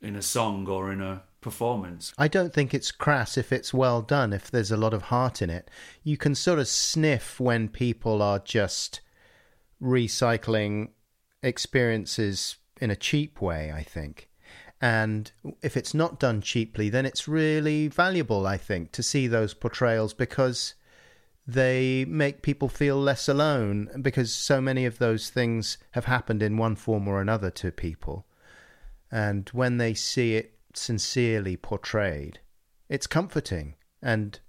[0.00, 2.12] in a song or in a performance.
[2.18, 5.40] I don't think it's crass if it's well done, if there's a lot of heart
[5.40, 5.70] in it.
[6.02, 9.00] You can sort of sniff when people are just
[9.80, 10.88] recycling
[11.42, 14.28] experiences in a cheap way, I think.
[14.80, 15.30] And
[15.62, 20.12] if it's not done cheaply, then it's really valuable, I think, to see those portrayals
[20.12, 20.74] because
[21.46, 26.56] they make people feel less alone because so many of those things have happened in
[26.56, 28.26] one form or another to people.
[29.12, 32.40] And when they see it sincerely portrayed,
[32.88, 34.40] it's comforting and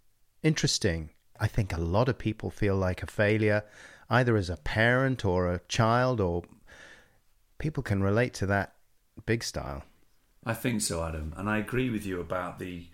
[0.42, 1.12] interesting.
[1.40, 3.64] I think a lot of people feel like a failure,
[4.10, 6.44] either as a parent or a child, or
[7.64, 8.74] people can relate to that
[9.26, 9.84] big style.
[10.46, 12.88] I think so, Adam, and I agree with you about the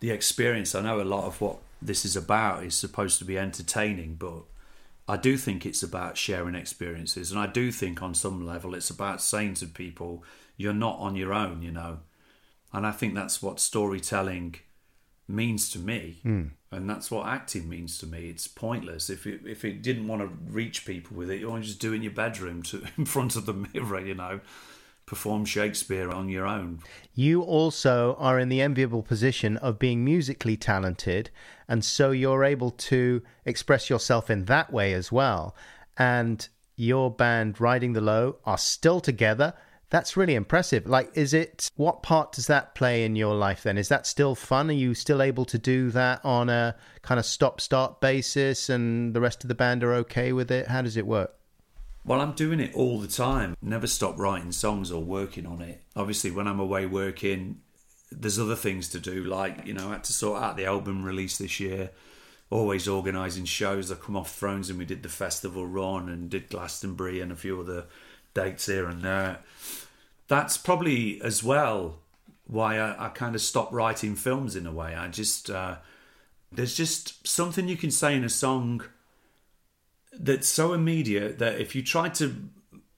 [0.00, 0.74] the experience.
[0.74, 4.44] I know a lot of what this is about is supposed to be entertaining, but
[5.06, 8.88] I do think it's about sharing experiences, and I do think on some level it's
[8.88, 10.24] about saying to people,
[10.56, 12.00] "You're not on your own," you know.
[12.72, 14.54] And I think that's what storytelling
[15.28, 16.46] means to me, hmm.
[16.72, 18.28] And that's what acting means to me.
[18.28, 21.64] It's pointless if it, if it didn't want to reach people with it, you want
[21.64, 24.40] to just do it in your bedroom to in front of the mirror, you know.
[25.04, 26.80] Perform Shakespeare on your own.
[27.14, 31.28] You also are in the enviable position of being musically talented,
[31.68, 35.54] and so you're able to express yourself in that way as well.
[35.98, 39.52] And your band, Riding the Low, are still together.
[39.92, 40.86] That's really impressive.
[40.86, 43.76] Like, is it what part does that play in your life then?
[43.76, 44.70] Is that still fun?
[44.70, 49.12] Are you still able to do that on a kind of stop start basis and
[49.12, 50.68] the rest of the band are okay with it?
[50.68, 51.34] How does it work?
[52.06, 53.54] Well, I'm doing it all the time.
[53.60, 55.82] Never stop writing songs or working on it.
[55.94, 57.60] Obviously, when I'm away working,
[58.10, 59.24] there's other things to do.
[59.24, 61.90] Like, you know, I had to sort out the album release this year.
[62.48, 63.92] Always organising shows.
[63.92, 67.36] I come off Thrones and we did the festival run and did Glastonbury and a
[67.36, 67.88] few other
[68.34, 69.40] dates here and there.
[70.32, 71.98] That's probably as well
[72.46, 74.94] why I, I kind of stopped writing films in a way.
[74.94, 75.76] I just, uh,
[76.50, 78.82] there's just something you can say in a song
[80.18, 82.48] that's so immediate that if you try to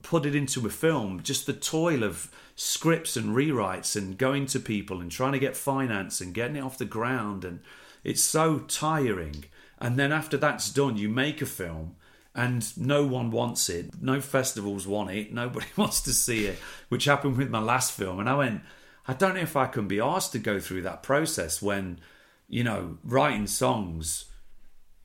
[0.05, 4.61] put it into a film, just the toil of scripts and rewrites and going to
[4.61, 7.59] people and trying to get finance and getting it off the ground and
[8.05, 9.45] it's so tiring.
[9.81, 11.97] And then after that's done, you make a film
[12.35, 14.03] and no one wants it.
[14.03, 15.33] No festivals want it.
[15.33, 16.59] Nobody wants to see it,
[16.89, 18.19] which happened with my last film.
[18.19, 18.63] And I went,
[19.07, 22.01] I don't know if I can be asked to go through that process when,
[22.49, 24.27] you know, writing songs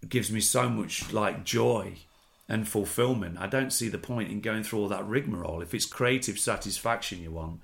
[0.07, 1.97] gives me so much like joy
[2.47, 3.37] and fulfillment.
[3.37, 5.61] I don't see the point in going through all that rigmarole.
[5.61, 7.59] If it's creative satisfaction you want,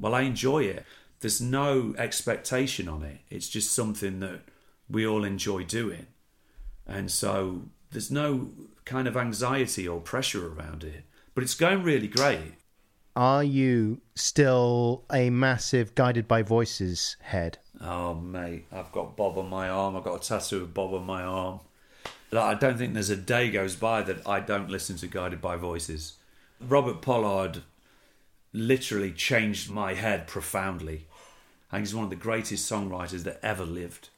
[0.00, 0.84] well, I enjoy it.
[1.20, 3.20] There's no expectation on it.
[3.30, 4.40] It's just something that
[4.90, 6.06] we all enjoy doing.
[6.86, 8.50] And so there's no
[8.86, 11.04] kind of anxiety or pressure around it.
[11.34, 12.54] But it's going really great.
[13.14, 17.58] Are you still a massive guided by voices head?
[17.80, 19.96] Oh, mate, I've got Bob on my arm.
[19.96, 21.60] I've got a tattoo of Bob on my arm.
[22.30, 25.40] Like, I don't think there's a day goes by that I don't listen to Guided
[25.40, 26.14] by Voices.
[26.60, 27.62] Robert Pollard
[28.52, 31.06] literally changed my head profoundly.
[31.70, 34.08] I think he's one of the greatest songwriters that ever lived.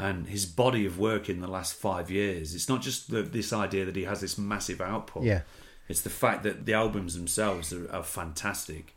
[0.00, 3.52] And his body of work in the last five years, it's not just the, this
[3.52, 5.24] idea that he has this massive output.
[5.24, 5.42] Yeah.
[5.88, 8.94] It's the fact that the albums themselves are, are fantastic.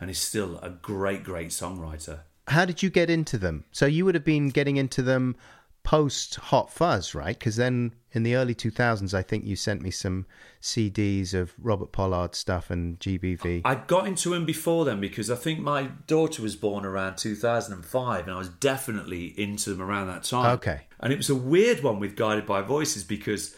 [0.00, 2.20] And he's still a great, great songwriter.
[2.48, 3.64] How did you get into them?
[3.70, 5.36] So you would have been getting into them
[5.86, 7.38] post Hot Fuzz, right?
[7.38, 10.26] Because then in the early 2000s, I think you sent me some
[10.60, 13.62] CDs of Robert Pollard stuff and GBV.
[13.64, 18.24] I got into him before then because I think my daughter was born around 2005
[18.24, 20.56] and I was definitely into them around that time.
[20.56, 20.88] Okay.
[20.98, 23.54] And it was a weird one with Guided by Voices because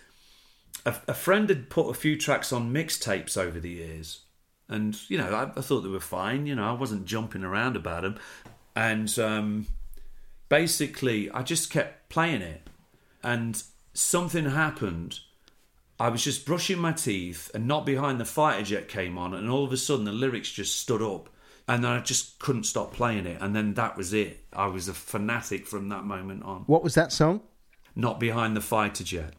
[0.84, 4.20] a, a friend had put a few tracks on mixtapes over the years.
[4.68, 6.44] And, you know, I, I, thought they were fine.
[6.44, 8.18] You know, I wasn't jumping around about them.
[8.76, 9.66] And um,
[10.48, 12.62] basically, I just kept playing it.
[13.22, 13.62] And
[13.94, 15.20] something happened.
[16.00, 19.50] I was just brushing my teeth, and Not Behind the Fighter Jet came on, and
[19.50, 21.28] all of a sudden the lyrics just stood up.
[21.66, 23.42] And then I just couldn't stop playing it.
[23.42, 24.46] And then that was it.
[24.54, 26.62] I was a fanatic from that moment on.
[26.62, 27.42] What was that song?
[27.94, 29.34] Not Behind the Fighter Jet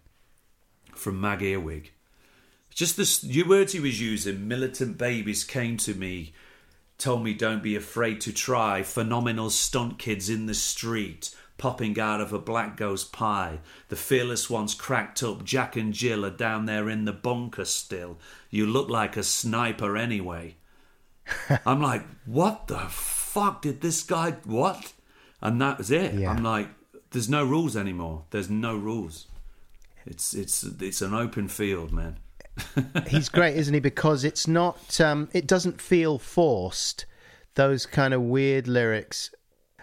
[0.94, 1.92] from Mag Earwig.
[2.70, 6.34] Just the words he was using, militant babies came to me
[7.00, 8.84] told me don't be afraid to try.
[8.84, 13.60] Phenomenal stunt kids in the street, popping out of a black ghost pie.
[13.88, 15.44] The fearless ones cracked up.
[15.44, 18.20] Jack and Jill are down there in the bunker still.
[18.50, 20.58] You look like a sniper anyway.
[21.66, 24.94] I'm like, what the fuck did this guy what?
[25.42, 26.14] And that was it.
[26.14, 26.32] Yeah.
[26.32, 26.68] I'm like,
[27.12, 28.26] there's no rules anymore.
[28.32, 29.28] There's no rules.
[30.06, 32.18] It's it's it's an open field, man.
[33.08, 33.80] He's great, isn't he?
[33.80, 37.06] Because it's not, um, it doesn't feel forced.
[37.56, 39.32] Those kind of weird lyrics,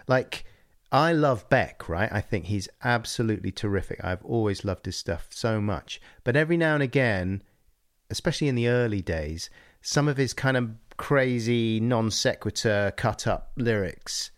[0.07, 0.45] like
[0.91, 2.11] I love Beck, right?
[2.11, 4.03] I think he's absolutely terrific.
[4.03, 5.99] I've always loved his stuff so much.
[6.23, 7.43] But every now and again,
[8.09, 9.49] especially in the early days,
[9.81, 14.31] some of his kind of crazy non sequitur cut up lyrics,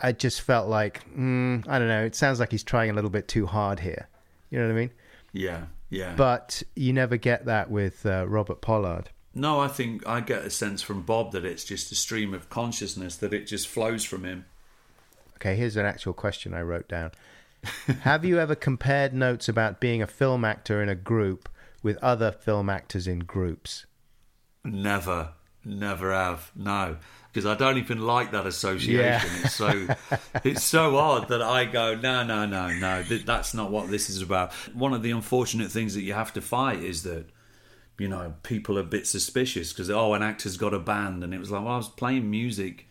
[0.00, 3.10] I just felt like, mm, I don't know, it sounds like he's trying a little
[3.10, 4.08] bit too hard here.
[4.50, 4.90] You know what I mean?
[5.32, 5.66] Yeah.
[5.96, 6.14] Yeah.
[6.14, 9.08] But you never get that with uh, Robert Pollard.
[9.34, 12.50] No, I think I get a sense from Bob that it's just a stream of
[12.50, 14.44] consciousness, that it just flows from him.
[15.36, 17.12] Okay, here's an actual question I wrote down.
[18.02, 21.48] Have you ever compared notes about being a film actor in a group
[21.82, 23.86] with other film actors in groups?
[24.64, 25.30] Never.
[25.66, 26.50] Never have.
[26.54, 26.96] No
[27.36, 28.94] because I don't even like that association.
[28.94, 29.22] Yeah.
[29.44, 29.88] It's so
[30.42, 33.02] it's so odd that I go, no, no, no, no.
[33.02, 34.54] That's not what this is about.
[34.72, 37.26] One of the unfortunate things that you have to fight is that
[37.98, 41.34] you know people are a bit suspicious because oh, an actor's got a band, and
[41.34, 42.85] it was like, well, I was playing music.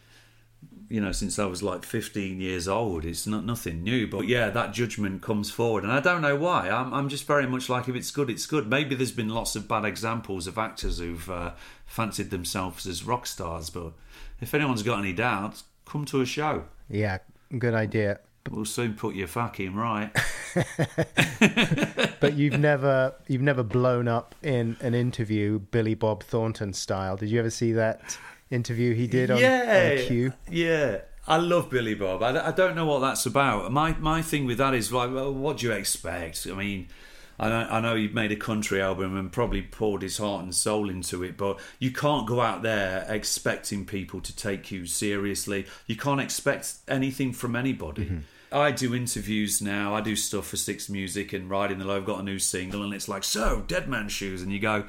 [0.89, 4.07] You know, since I was like 15 years old, it's not nothing new.
[4.07, 6.69] But yeah, that judgment comes forward, and I don't know why.
[6.69, 8.67] I'm, I'm just very much like, if it's good, it's good.
[8.67, 11.51] Maybe there's been lots of bad examples of actors who've uh,
[11.85, 13.93] fancied themselves as rock stars, but
[14.41, 16.65] if anyone's got any doubts, come to a show.
[16.89, 17.19] Yeah,
[17.57, 18.19] good idea.
[18.51, 20.11] We'll soon put you fucking right.
[22.19, 27.17] but you've never you've never blown up in an interview Billy Bob Thornton style.
[27.17, 28.17] Did you ever see that
[28.51, 30.33] interview he did on, yeah, on Q?
[30.49, 31.01] Yeah.
[31.27, 32.21] I love Billy Bob.
[32.21, 33.71] I, I don't know what that's about.
[33.71, 36.45] My my thing with that is like, well, what do you expect?
[36.49, 36.87] I mean,
[37.39, 40.53] I know, I know he made a country album and probably poured his heart and
[40.53, 45.65] soul into it, but you can't go out there expecting people to take you seriously.
[45.87, 48.05] You can't expect anything from anybody.
[48.05, 48.19] Mm-hmm.
[48.51, 49.95] I do interviews now.
[49.95, 51.97] I do stuff for Six Music and Riding the Low.
[51.97, 54.41] I've got a new single, and it's like, so, Dead Man Shoes.
[54.41, 54.85] And you go,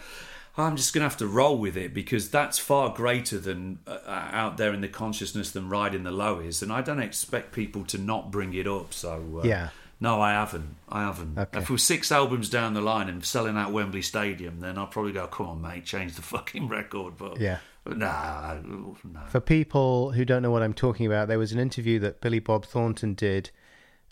[0.58, 3.98] I'm just going to have to roll with it because that's far greater than uh,
[4.06, 6.62] out there in the consciousness than Riding the Low is.
[6.62, 8.94] And I don't expect people to not bring it up.
[8.94, 9.68] So, uh, yeah.
[9.98, 10.76] No, I haven't.
[10.88, 11.38] I haven't.
[11.38, 11.58] Okay.
[11.58, 15.12] If we're six albums down the line and selling out Wembley Stadium, then I'll probably
[15.12, 17.16] go, come on, mate, change the fucking record.
[17.16, 17.58] But yeah.
[17.86, 18.56] Nah,
[19.04, 19.26] nah.
[19.26, 22.40] For people who don't know what I'm talking about, there was an interview that Billy
[22.40, 23.50] Bob Thornton did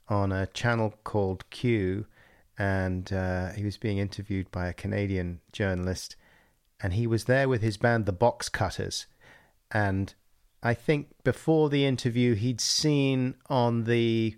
[0.08, 2.06] on a channel called Q,
[2.56, 6.16] and uh, he was being interviewed by a Canadian journalist,
[6.82, 9.06] and he was there with his band, the Box Cutters,
[9.70, 10.14] and
[10.62, 14.36] I think before the interview, he'd seen on the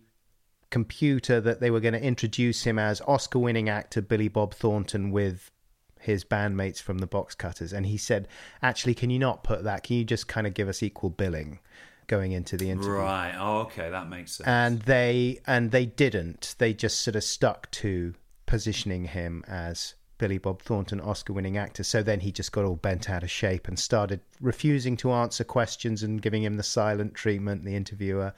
[0.70, 5.12] computer that they were going to introduce him as Oscar winning actor Billy Bob Thornton
[5.12, 5.52] with
[6.00, 7.72] his bandmates from the Box Cutters.
[7.72, 8.26] And he said,
[8.60, 9.84] actually, can you not put that?
[9.84, 11.60] Can you just kind of give us equal billing
[12.08, 12.92] going into the interview?
[12.92, 13.34] Right.
[13.38, 14.48] Oh, okay, that makes sense.
[14.48, 16.56] And they and they didn't.
[16.58, 18.14] They just sort of stuck to
[18.46, 21.84] positioning him as Billy Bob Thornton, Oscar winning actor.
[21.84, 25.44] So then he just got all bent out of shape and started refusing to answer
[25.44, 28.34] questions and giving him the silent treatment, the interviewer.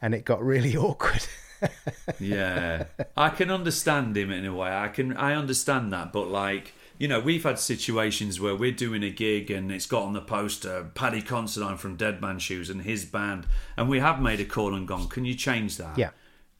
[0.00, 1.26] And it got really awkward.
[2.18, 2.84] yeah,
[3.16, 4.70] I can understand him in a way.
[4.70, 9.02] I can, I understand that, but like, you know, we've had situations where we're doing
[9.02, 12.82] a gig and it's got on the poster Paddy Considine from Dead Man Shoes and
[12.82, 13.46] his band,
[13.76, 15.96] and we have made a call and gone, can you change that?
[15.96, 16.10] Yeah.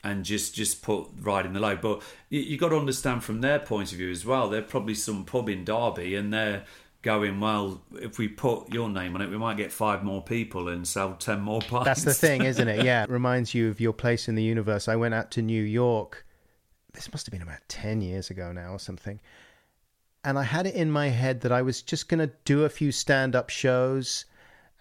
[0.05, 3.61] And just just put riding the low, but you, you got to understand from their
[3.61, 4.49] point of view as well.
[4.49, 6.65] They're probably some pub in Derby, and they're
[7.03, 7.83] going well.
[7.95, 11.15] If we put your name on it, we might get five more people and sell
[11.15, 11.85] ten more pints.
[11.85, 12.85] That's the thing, isn't it?
[12.85, 14.89] Yeah, it reminds you of your place in the universe.
[14.89, 16.27] I went out to New York.
[16.95, 19.21] This must have been about ten years ago now, or something.
[20.25, 22.69] And I had it in my head that I was just going to do a
[22.69, 24.25] few stand-up shows,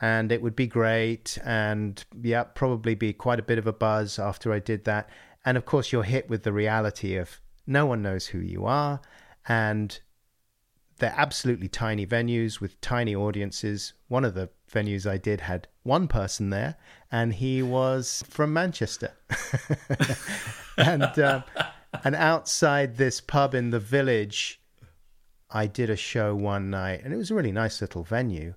[0.02, 4.18] and it would be great, and yeah, probably be quite a bit of a buzz
[4.18, 5.10] after I did that.
[5.46, 9.00] And of course, you're hit with the reality of no one knows who you are,
[9.48, 10.00] and
[10.98, 13.94] they're absolutely tiny venues with tiny audiences.
[14.08, 16.78] One of the venues I did had one person there,
[17.12, 19.14] and he was from Manchester.
[20.78, 21.44] and um,
[22.04, 24.62] and outside this pub in the village,
[25.52, 28.56] I did a show one night, and it was a really nice little venue.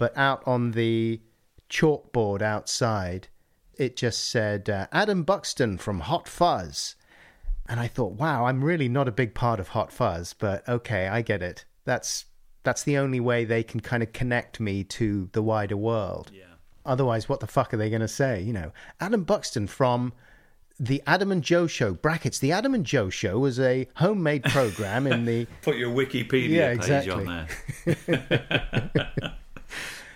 [0.00, 1.20] But out on the
[1.68, 3.28] chalkboard outside,
[3.74, 6.94] it just said uh, Adam Buxton from Hot Fuzz.
[7.68, 11.06] And I thought, wow, I'm really not a big part of Hot Fuzz, but okay,
[11.08, 11.66] I get it.
[11.84, 12.24] That's
[12.62, 16.30] that's the only way they can kind of connect me to the wider world.
[16.32, 16.44] Yeah.
[16.86, 18.40] Otherwise, what the fuck are they going to say?
[18.40, 20.14] You know, Adam Buxton from
[20.78, 22.38] the Adam and Joe Show brackets.
[22.38, 27.02] The Adam and Joe Show was a homemade program in the Put your Wikipedia Yeah,
[27.02, 27.46] page on
[27.86, 29.34] there.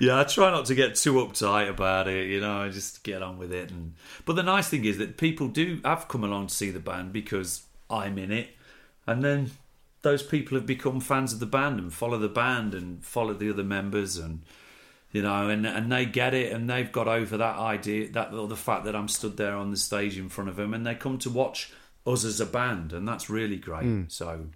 [0.04, 2.28] yeah, I try not to get too uptight about it.
[2.28, 3.70] You know, I just get on with it.
[3.70, 3.94] And
[4.24, 7.12] but the nice thing is that people do have come along to see the band
[7.12, 8.50] because I'm in it,
[9.06, 9.50] and then
[10.04, 13.50] those people have become fans of the band and follow the band and follow the
[13.50, 14.42] other members and
[15.10, 18.46] you know and and they get it and they've got over that idea that or
[18.46, 20.94] the fact that I'm stood there on the stage in front of them and they
[20.94, 21.72] come to watch
[22.06, 24.02] us as a band and that's really great hmm.
[24.08, 24.46] so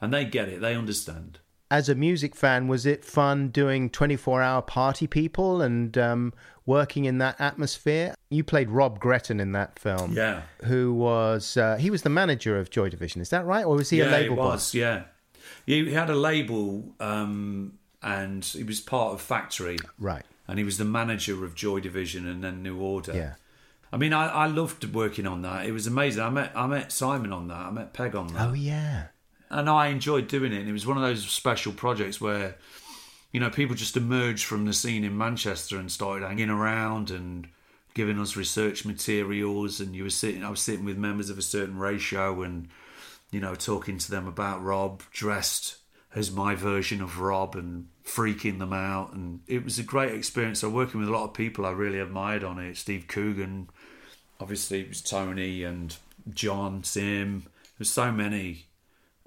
[0.00, 1.38] and they get it they understand
[1.76, 6.32] as a music fan, was it fun doing 24 hour party people and um,
[6.66, 8.14] working in that atmosphere?
[8.30, 10.12] You played Rob Gretton in that film.
[10.12, 13.64] yeah Who was, uh, he was the manager of Joy Division, is that right?
[13.64, 14.74] Or was he yeah a label it was boss?
[14.74, 15.04] yeah
[15.66, 20.24] he had a label um and he was part of Factory Right.
[20.46, 23.34] and he was the manager of Joy Division and then New Order Yeah.
[23.92, 25.66] I mean, I, I loved working on that.
[25.66, 26.20] It was amazing.
[26.24, 27.62] I met I met Simon on that.
[27.68, 28.48] I met Pegg on that.
[28.48, 29.04] Oh, yeah.
[29.54, 30.58] And I enjoyed doing it.
[30.58, 32.56] And it was one of those special projects where,
[33.30, 37.46] you know, people just emerged from the scene in Manchester and started hanging around and
[37.94, 39.80] giving us research materials.
[39.80, 42.68] And you were sitting, I was sitting with members of a certain ratio and,
[43.30, 45.76] you know, talking to them about Rob dressed
[46.16, 49.12] as my version of Rob and freaking them out.
[49.12, 50.58] And it was a great experience.
[50.58, 52.76] So working with a lot of people I really admired on it.
[52.76, 53.68] Steve Coogan,
[54.40, 55.96] obviously it was Tony and
[56.32, 57.46] John Simm.
[57.78, 58.66] There's so many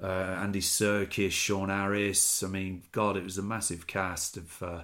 [0.01, 0.05] uh,
[0.41, 2.43] Andy Serkis, Sean Harris.
[2.43, 4.81] I mean, God, it was a massive cast of uh,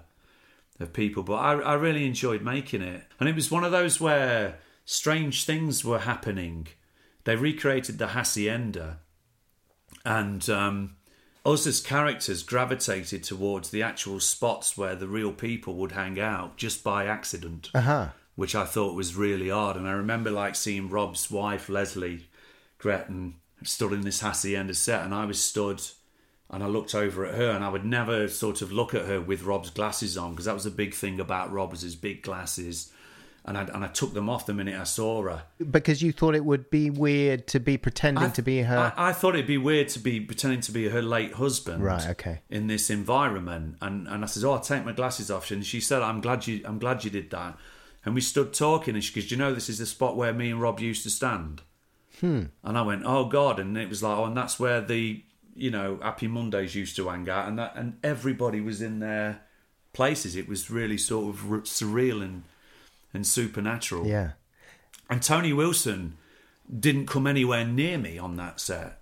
[0.79, 1.23] of people.
[1.23, 5.45] But I, I really enjoyed making it, and it was one of those where strange
[5.45, 6.67] things were happening.
[7.25, 8.97] They recreated the hacienda,
[10.05, 10.95] and um,
[11.45, 16.57] us as characters gravitated towards the actual spots where the real people would hang out
[16.57, 18.07] just by accident Uh huh.
[18.35, 19.77] which I thought was really odd.
[19.77, 22.27] And I remember like seeing Rob's wife, Lesley
[22.77, 23.35] Gretton,
[23.65, 25.81] stood in this hacienda set, and I was stood
[26.53, 29.19] and I looked over at her, and I would never sort of look at her
[29.19, 32.21] with Rob's glasses on because that was a big thing about Rob was his big
[32.21, 32.91] glasses.
[33.45, 35.43] And I, and I took them off the minute I saw her.
[35.69, 38.93] Because you thought it would be weird to be pretending to be her.
[38.95, 41.83] I, I thought it'd be weird to be pretending to be her late husband.
[41.83, 42.39] Right, okay.
[42.49, 45.81] In this environment, and and I said, "Oh, I'll take my glasses off." And she
[45.81, 47.57] said, "I'm glad you, I'm glad you did that."
[48.05, 50.31] And we stood talking, and she goes, "Do you know this is the spot where
[50.31, 51.63] me and Rob used to stand?"
[52.23, 52.43] Hmm.
[52.63, 55.21] And I went, "Oh God!" And it was like, "Oh, and that's where the,
[55.55, 59.41] you know, Happy Mondays used to hang out, and that, and everybody was in their
[59.91, 60.37] places.
[60.37, 62.43] It was really sort of r- surreal and
[63.13, 64.31] and supernatural." yeah.
[65.09, 66.15] And Tony Wilson
[66.79, 69.01] didn't come anywhere near me on that set.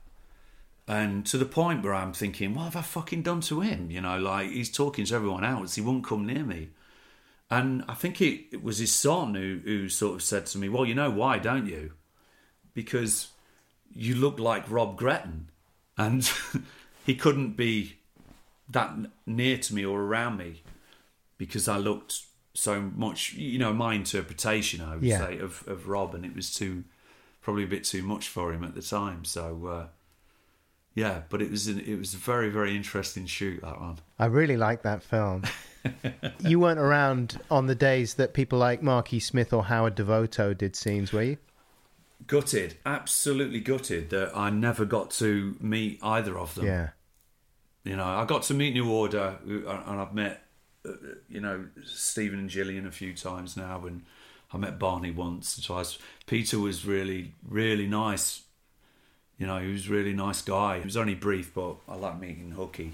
[0.88, 3.92] And to the point where I'm thinking, what have I fucking done to him?
[3.92, 6.70] You know, like he's talking to everyone else, he won't come near me.
[7.52, 10.70] And I think it, it was his son who, who sort of said to me,
[10.70, 11.94] Well, you know why, don't you?
[12.74, 13.30] Because
[13.94, 15.48] you look like Rob Gretton,
[15.98, 16.30] and
[17.06, 17.98] he couldn't be
[18.70, 18.94] that
[19.26, 20.62] near to me or around me
[21.38, 22.22] because I looked
[22.54, 23.34] so much.
[23.34, 25.20] You know, my interpretation, I would Yeah.
[25.26, 26.84] say, of of Rob, and it was too
[27.42, 29.26] probably a bit too much for him at the time.
[29.26, 29.66] So.
[29.68, 29.88] Uh,
[30.94, 34.00] yeah, but it was an, it was a very very interesting shoot that one.
[34.20, 35.44] I really like that film.
[36.40, 40.76] you weren't around on the days that people like Marky Smith or Howard Devoto did
[40.76, 41.38] scenes, were you?
[42.28, 46.66] Gutted, absolutely gutted that I never got to meet either of them.
[46.66, 46.90] Yeah.
[47.84, 50.44] You know, I got to meet New Order, and I've met,
[50.88, 50.92] uh,
[51.28, 54.04] you know, Stephen and Gillian a few times now, and
[54.54, 55.98] I met Barney once or twice.
[56.28, 58.44] Peter was really, really nice.
[59.38, 60.78] You know, he was a really nice guy.
[60.78, 62.94] He was only brief, but I like meeting Hooky.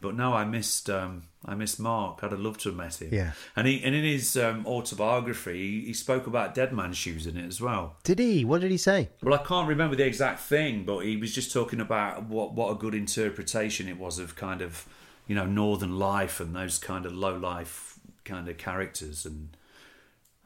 [0.00, 2.20] But no, I missed, um, I missed Mark.
[2.22, 3.08] I'd have loved to have met him.
[3.12, 3.32] Yeah.
[3.56, 7.36] and he and in his um, autobiography, he, he spoke about Dead Man Shoes in
[7.36, 7.96] it as well.
[8.04, 8.44] Did he?
[8.44, 9.10] What did he say?
[9.22, 12.70] Well, I can't remember the exact thing, but he was just talking about what what
[12.70, 14.86] a good interpretation it was of kind of
[15.26, 17.94] you know northern life and those kind of low life
[18.24, 19.56] kind of characters, and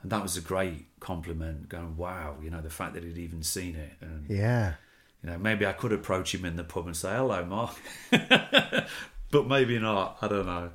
[0.03, 1.69] and that was a great compliment.
[1.69, 4.75] Going, wow, you know, the fact that he'd even seen it, and Yeah.
[5.23, 7.75] you know, maybe I could approach him in the pub and say, "Hello, Mark,"
[9.31, 10.19] but maybe not.
[10.21, 10.71] I don't know.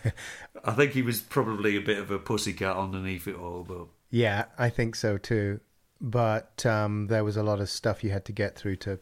[0.64, 4.46] I think he was probably a bit of a pussycat underneath it all, but Yeah,
[4.58, 5.60] I think so too.
[6.00, 8.98] But um, there was a lot of stuff you had to get through to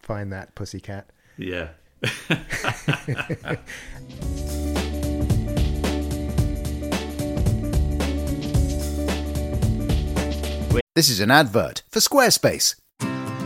[0.00, 1.10] find that pussycat.
[1.36, 1.68] yeah.
[10.94, 12.74] This is an advert for Squarespace.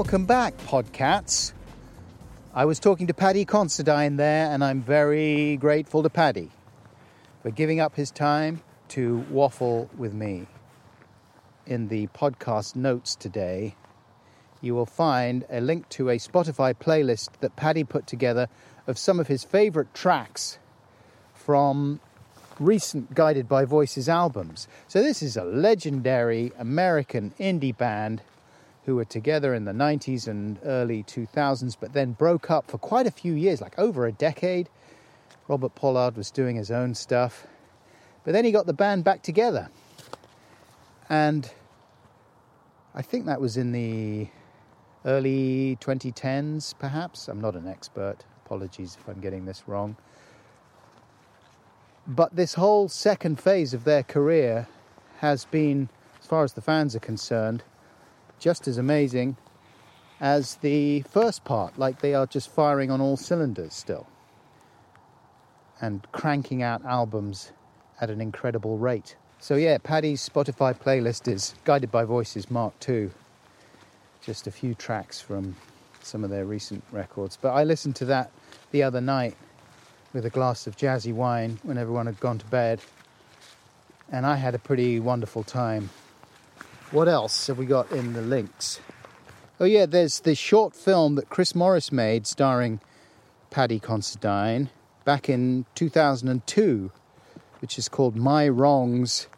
[0.00, 1.52] Welcome back, Podcats.
[2.54, 6.50] I was talking to Paddy Considine there, and I'm very grateful to Paddy
[7.42, 10.46] for giving up his time to waffle with me.
[11.66, 13.74] In the podcast notes today,
[14.62, 18.48] you will find a link to a Spotify playlist that Paddy put together
[18.86, 20.58] of some of his favorite tracks
[21.34, 22.00] from
[22.58, 24.66] recent Guided by Voices albums.
[24.88, 28.22] So, this is a legendary American indie band
[28.84, 33.06] who were together in the 90s and early 2000s, but then broke up for quite
[33.06, 34.68] a few years, like over a decade.
[35.48, 37.46] Robert Pollard was doing his own stuff,
[38.24, 39.68] but then he got the band back together.
[41.08, 41.50] And
[42.94, 44.28] I think that was in the
[45.04, 47.28] early 2010s, perhaps.
[47.28, 48.18] I'm not an expert.
[48.46, 49.96] Apologies if I'm getting this wrong.
[52.06, 54.66] But this whole second phase of their career
[55.18, 55.88] has been,
[56.20, 57.62] as far as the fans are concerned,
[58.40, 59.36] just as amazing
[60.20, 61.78] as the first part.
[61.78, 64.06] Like they are just firing on all cylinders still
[65.80, 67.52] and cranking out albums
[68.00, 69.16] at an incredible rate.
[69.38, 73.10] So, yeah, Paddy's Spotify playlist is Guided by Voices Mark II.
[74.20, 75.56] Just a few tracks from
[76.02, 77.38] some of their recent records.
[77.40, 78.30] But I listened to that
[78.70, 79.36] the other night
[80.12, 82.80] with a glass of jazzy wine when everyone had gone to bed.
[84.12, 85.88] And I had a pretty wonderful time.
[86.90, 88.80] What else have we got in the links?
[89.60, 92.80] Oh, yeah, there's the short film that Chris Morris made starring
[93.48, 94.70] Paddy Considine
[95.04, 96.90] back in 2002,
[97.60, 99.28] which is called My Wrongs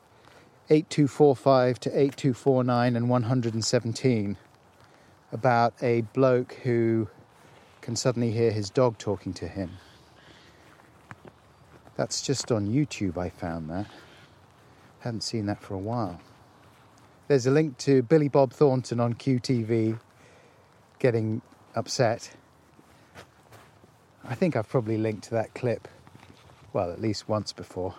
[0.71, 4.39] 8245 to 8249 and 117,
[5.31, 7.09] about a bloke who
[7.83, 9.73] can suddenly hear his dog talking to him.
[11.97, 13.89] That's just on YouTube, I found that.
[15.01, 16.19] Haven't seen that for a while.
[17.29, 19.99] There's a link to Billy Bob Thornton on QTV
[20.99, 21.41] getting
[21.75, 22.33] upset.
[24.25, 25.87] I think I've probably linked to that clip,
[26.73, 27.95] well, at least once before.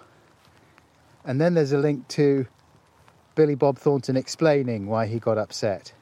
[1.24, 2.48] And then there's a link to
[3.36, 5.94] Billy Bob Thornton explaining why he got upset.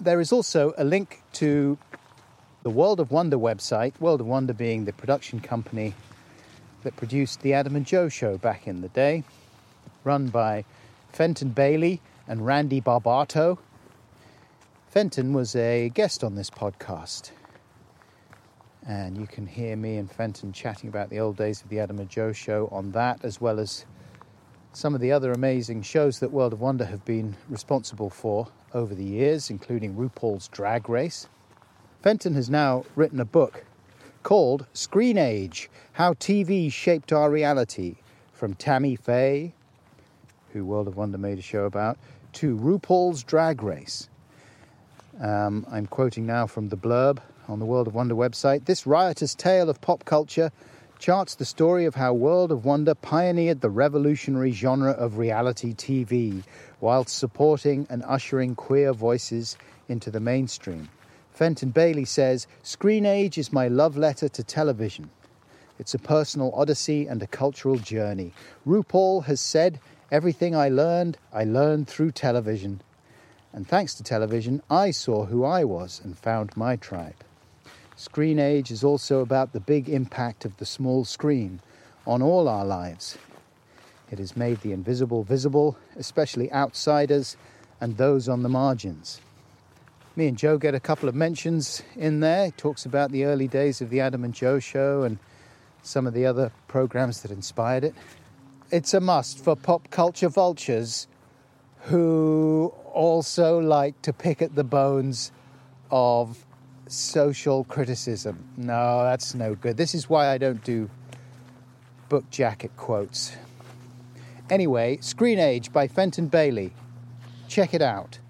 [0.00, 1.76] There is also a link to
[2.62, 5.94] the World of Wonder website, World of Wonder being the production company
[6.82, 9.22] that produced the Adam and Joe show back in the day,
[10.02, 10.64] run by
[11.12, 13.58] Fenton Bailey and Randy Barbato.
[14.88, 17.30] Fenton was a guest on this podcast.
[18.86, 21.98] And you can hear me and Fenton chatting about the old days of the Adam
[21.98, 23.84] and Joe show on that, as well as
[24.72, 28.94] some of the other amazing shows that World of Wonder have been responsible for over
[28.94, 31.28] the years, including RuPaul's Drag Race.
[32.02, 33.64] Fenton has now written a book
[34.22, 37.96] called Screen Age How TV Shaped Our Reality
[38.32, 39.52] from Tammy Faye,
[40.52, 41.98] who World of Wonder made a show about,
[42.34, 44.08] to RuPaul's Drag Race.
[45.20, 48.64] Um, I'm quoting now from the blurb on the World of Wonder website.
[48.64, 50.50] This riotous tale of pop culture
[50.98, 56.42] charts the story of how World of Wonder pioneered the revolutionary genre of reality TV
[56.80, 59.56] whilst supporting and ushering queer voices
[59.88, 60.88] into the mainstream.
[61.32, 65.08] Fenton Bailey says, Screen Age is my love letter to television.
[65.78, 68.34] It's a personal odyssey and a cultural journey.
[68.66, 69.80] RuPaul has said,
[70.10, 72.80] Everything I learned, I learned through television.
[73.52, 77.14] And thanks to television, I saw who I was and found my tribe.
[77.94, 81.60] Screen Age is also about the big impact of the small screen
[82.06, 83.18] on all our lives.
[84.10, 87.36] It has made the invisible visible, especially outsiders
[87.80, 89.20] and those on the margins.
[90.16, 92.46] Me and Joe get a couple of mentions in there.
[92.46, 95.18] He talks about the early days of the Adam and Joe show and
[95.82, 97.94] some of the other programs that inspired it.
[98.72, 101.08] It's a must for pop culture vultures
[101.86, 105.32] who also like to pick at the bones
[105.90, 106.46] of
[106.86, 108.44] social criticism.
[108.56, 109.76] No, that's no good.
[109.76, 110.88] This is why I don't do
[112.08, 113.32] book jacket quotes.
[114.48, 116.72] Anyway, Screen Age by Fenton Bailey.
[117.48, 118.20] Check it out.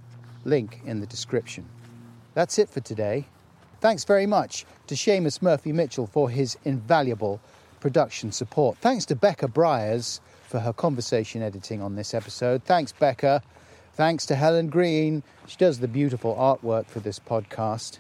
[0.47, 1.67] Link in the description.
[2.33, 3.27] That's it for today.
[3.83, 7.43] Thanks very much to Seamus Murphy Mitchell for his invaluable
[7.81, 8.79] production support.
[8.79, 10.21] Thanks to Becca Bryers
[10.51, 12.65] for her conversation editing on this episode.
[12.65, 13.41] Thanks, Becca.
[13.95, 15.23] Thanks to Helen Green.
[15.47, 17.99] She does the beautiful artwork for this podcast.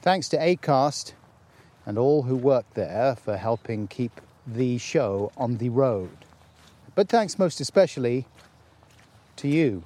[0.00, 1.12] Thanks to ACAST
[1.84, 6.16] and all who work there for helping keep the show on the road.
[6.94, 8.24] But thanks most especially
[9.36, 9.84] to you.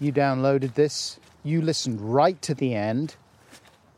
[0.00, 3.16] You downloaded this, you listened right to the end.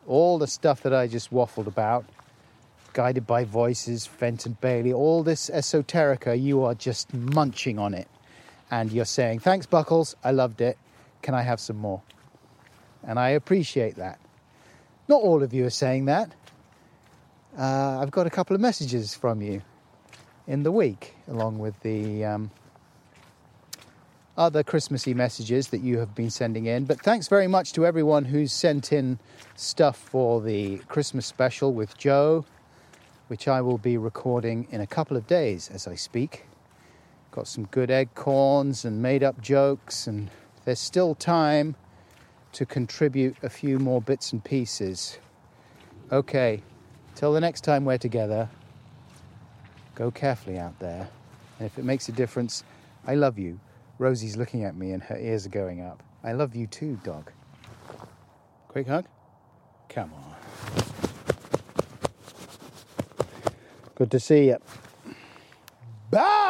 [0.08, 2.04] All the stuff that I just waffled about,
[2.96, 8.08] guided by voices, Fenton Bailey, all this esoterica, you are just munching on it.
[8.70, 10.78] And you're saying, Thanks, Buckles, I loved it.
[11.20, 12.00] Can I have some more?
[13.02, 14.18] And I appreciate that.
[15.08, 16.34] Not all of you are saying that.
[17.58, 19.60] Uh, I've got a couple of messages from you
[20.46, 22.50] in the week, along with the um,
[24.38, 26.86] other Christmassy messages that you have been sending in.
[26.86, 29.18] But thanks very much to everyone who's sent in
[29.54, 32.46] stuff for the Christmas special with Joe,
[33.28, 36.44] which I will be recording in a couple of days as I speak.
[37.30, 40.30] Got some good egg corns and made up jokes, and
[40.64, 41.74] there's still time
[42.52, 45.18] to contribute a few more bits and pieces.
[46.10, 46.62] Okay,
[47.14, 48.48] till the next time we're together,
[49.94, 51.08] go carefully out there.
[51.58, 52.64] And if it makes a difference,
[53.06, 53.58] I love you.
[53.98, 56.02] Rosie's looking at me and her ears are going up.
[56.22, 57.30] I love you too, dog.
[58.68, 59.06] Quick hug?
[59.88, 61.05] Come on.
[63.96, 64.58] Good to see you.
[66.10, 66.45] Bye.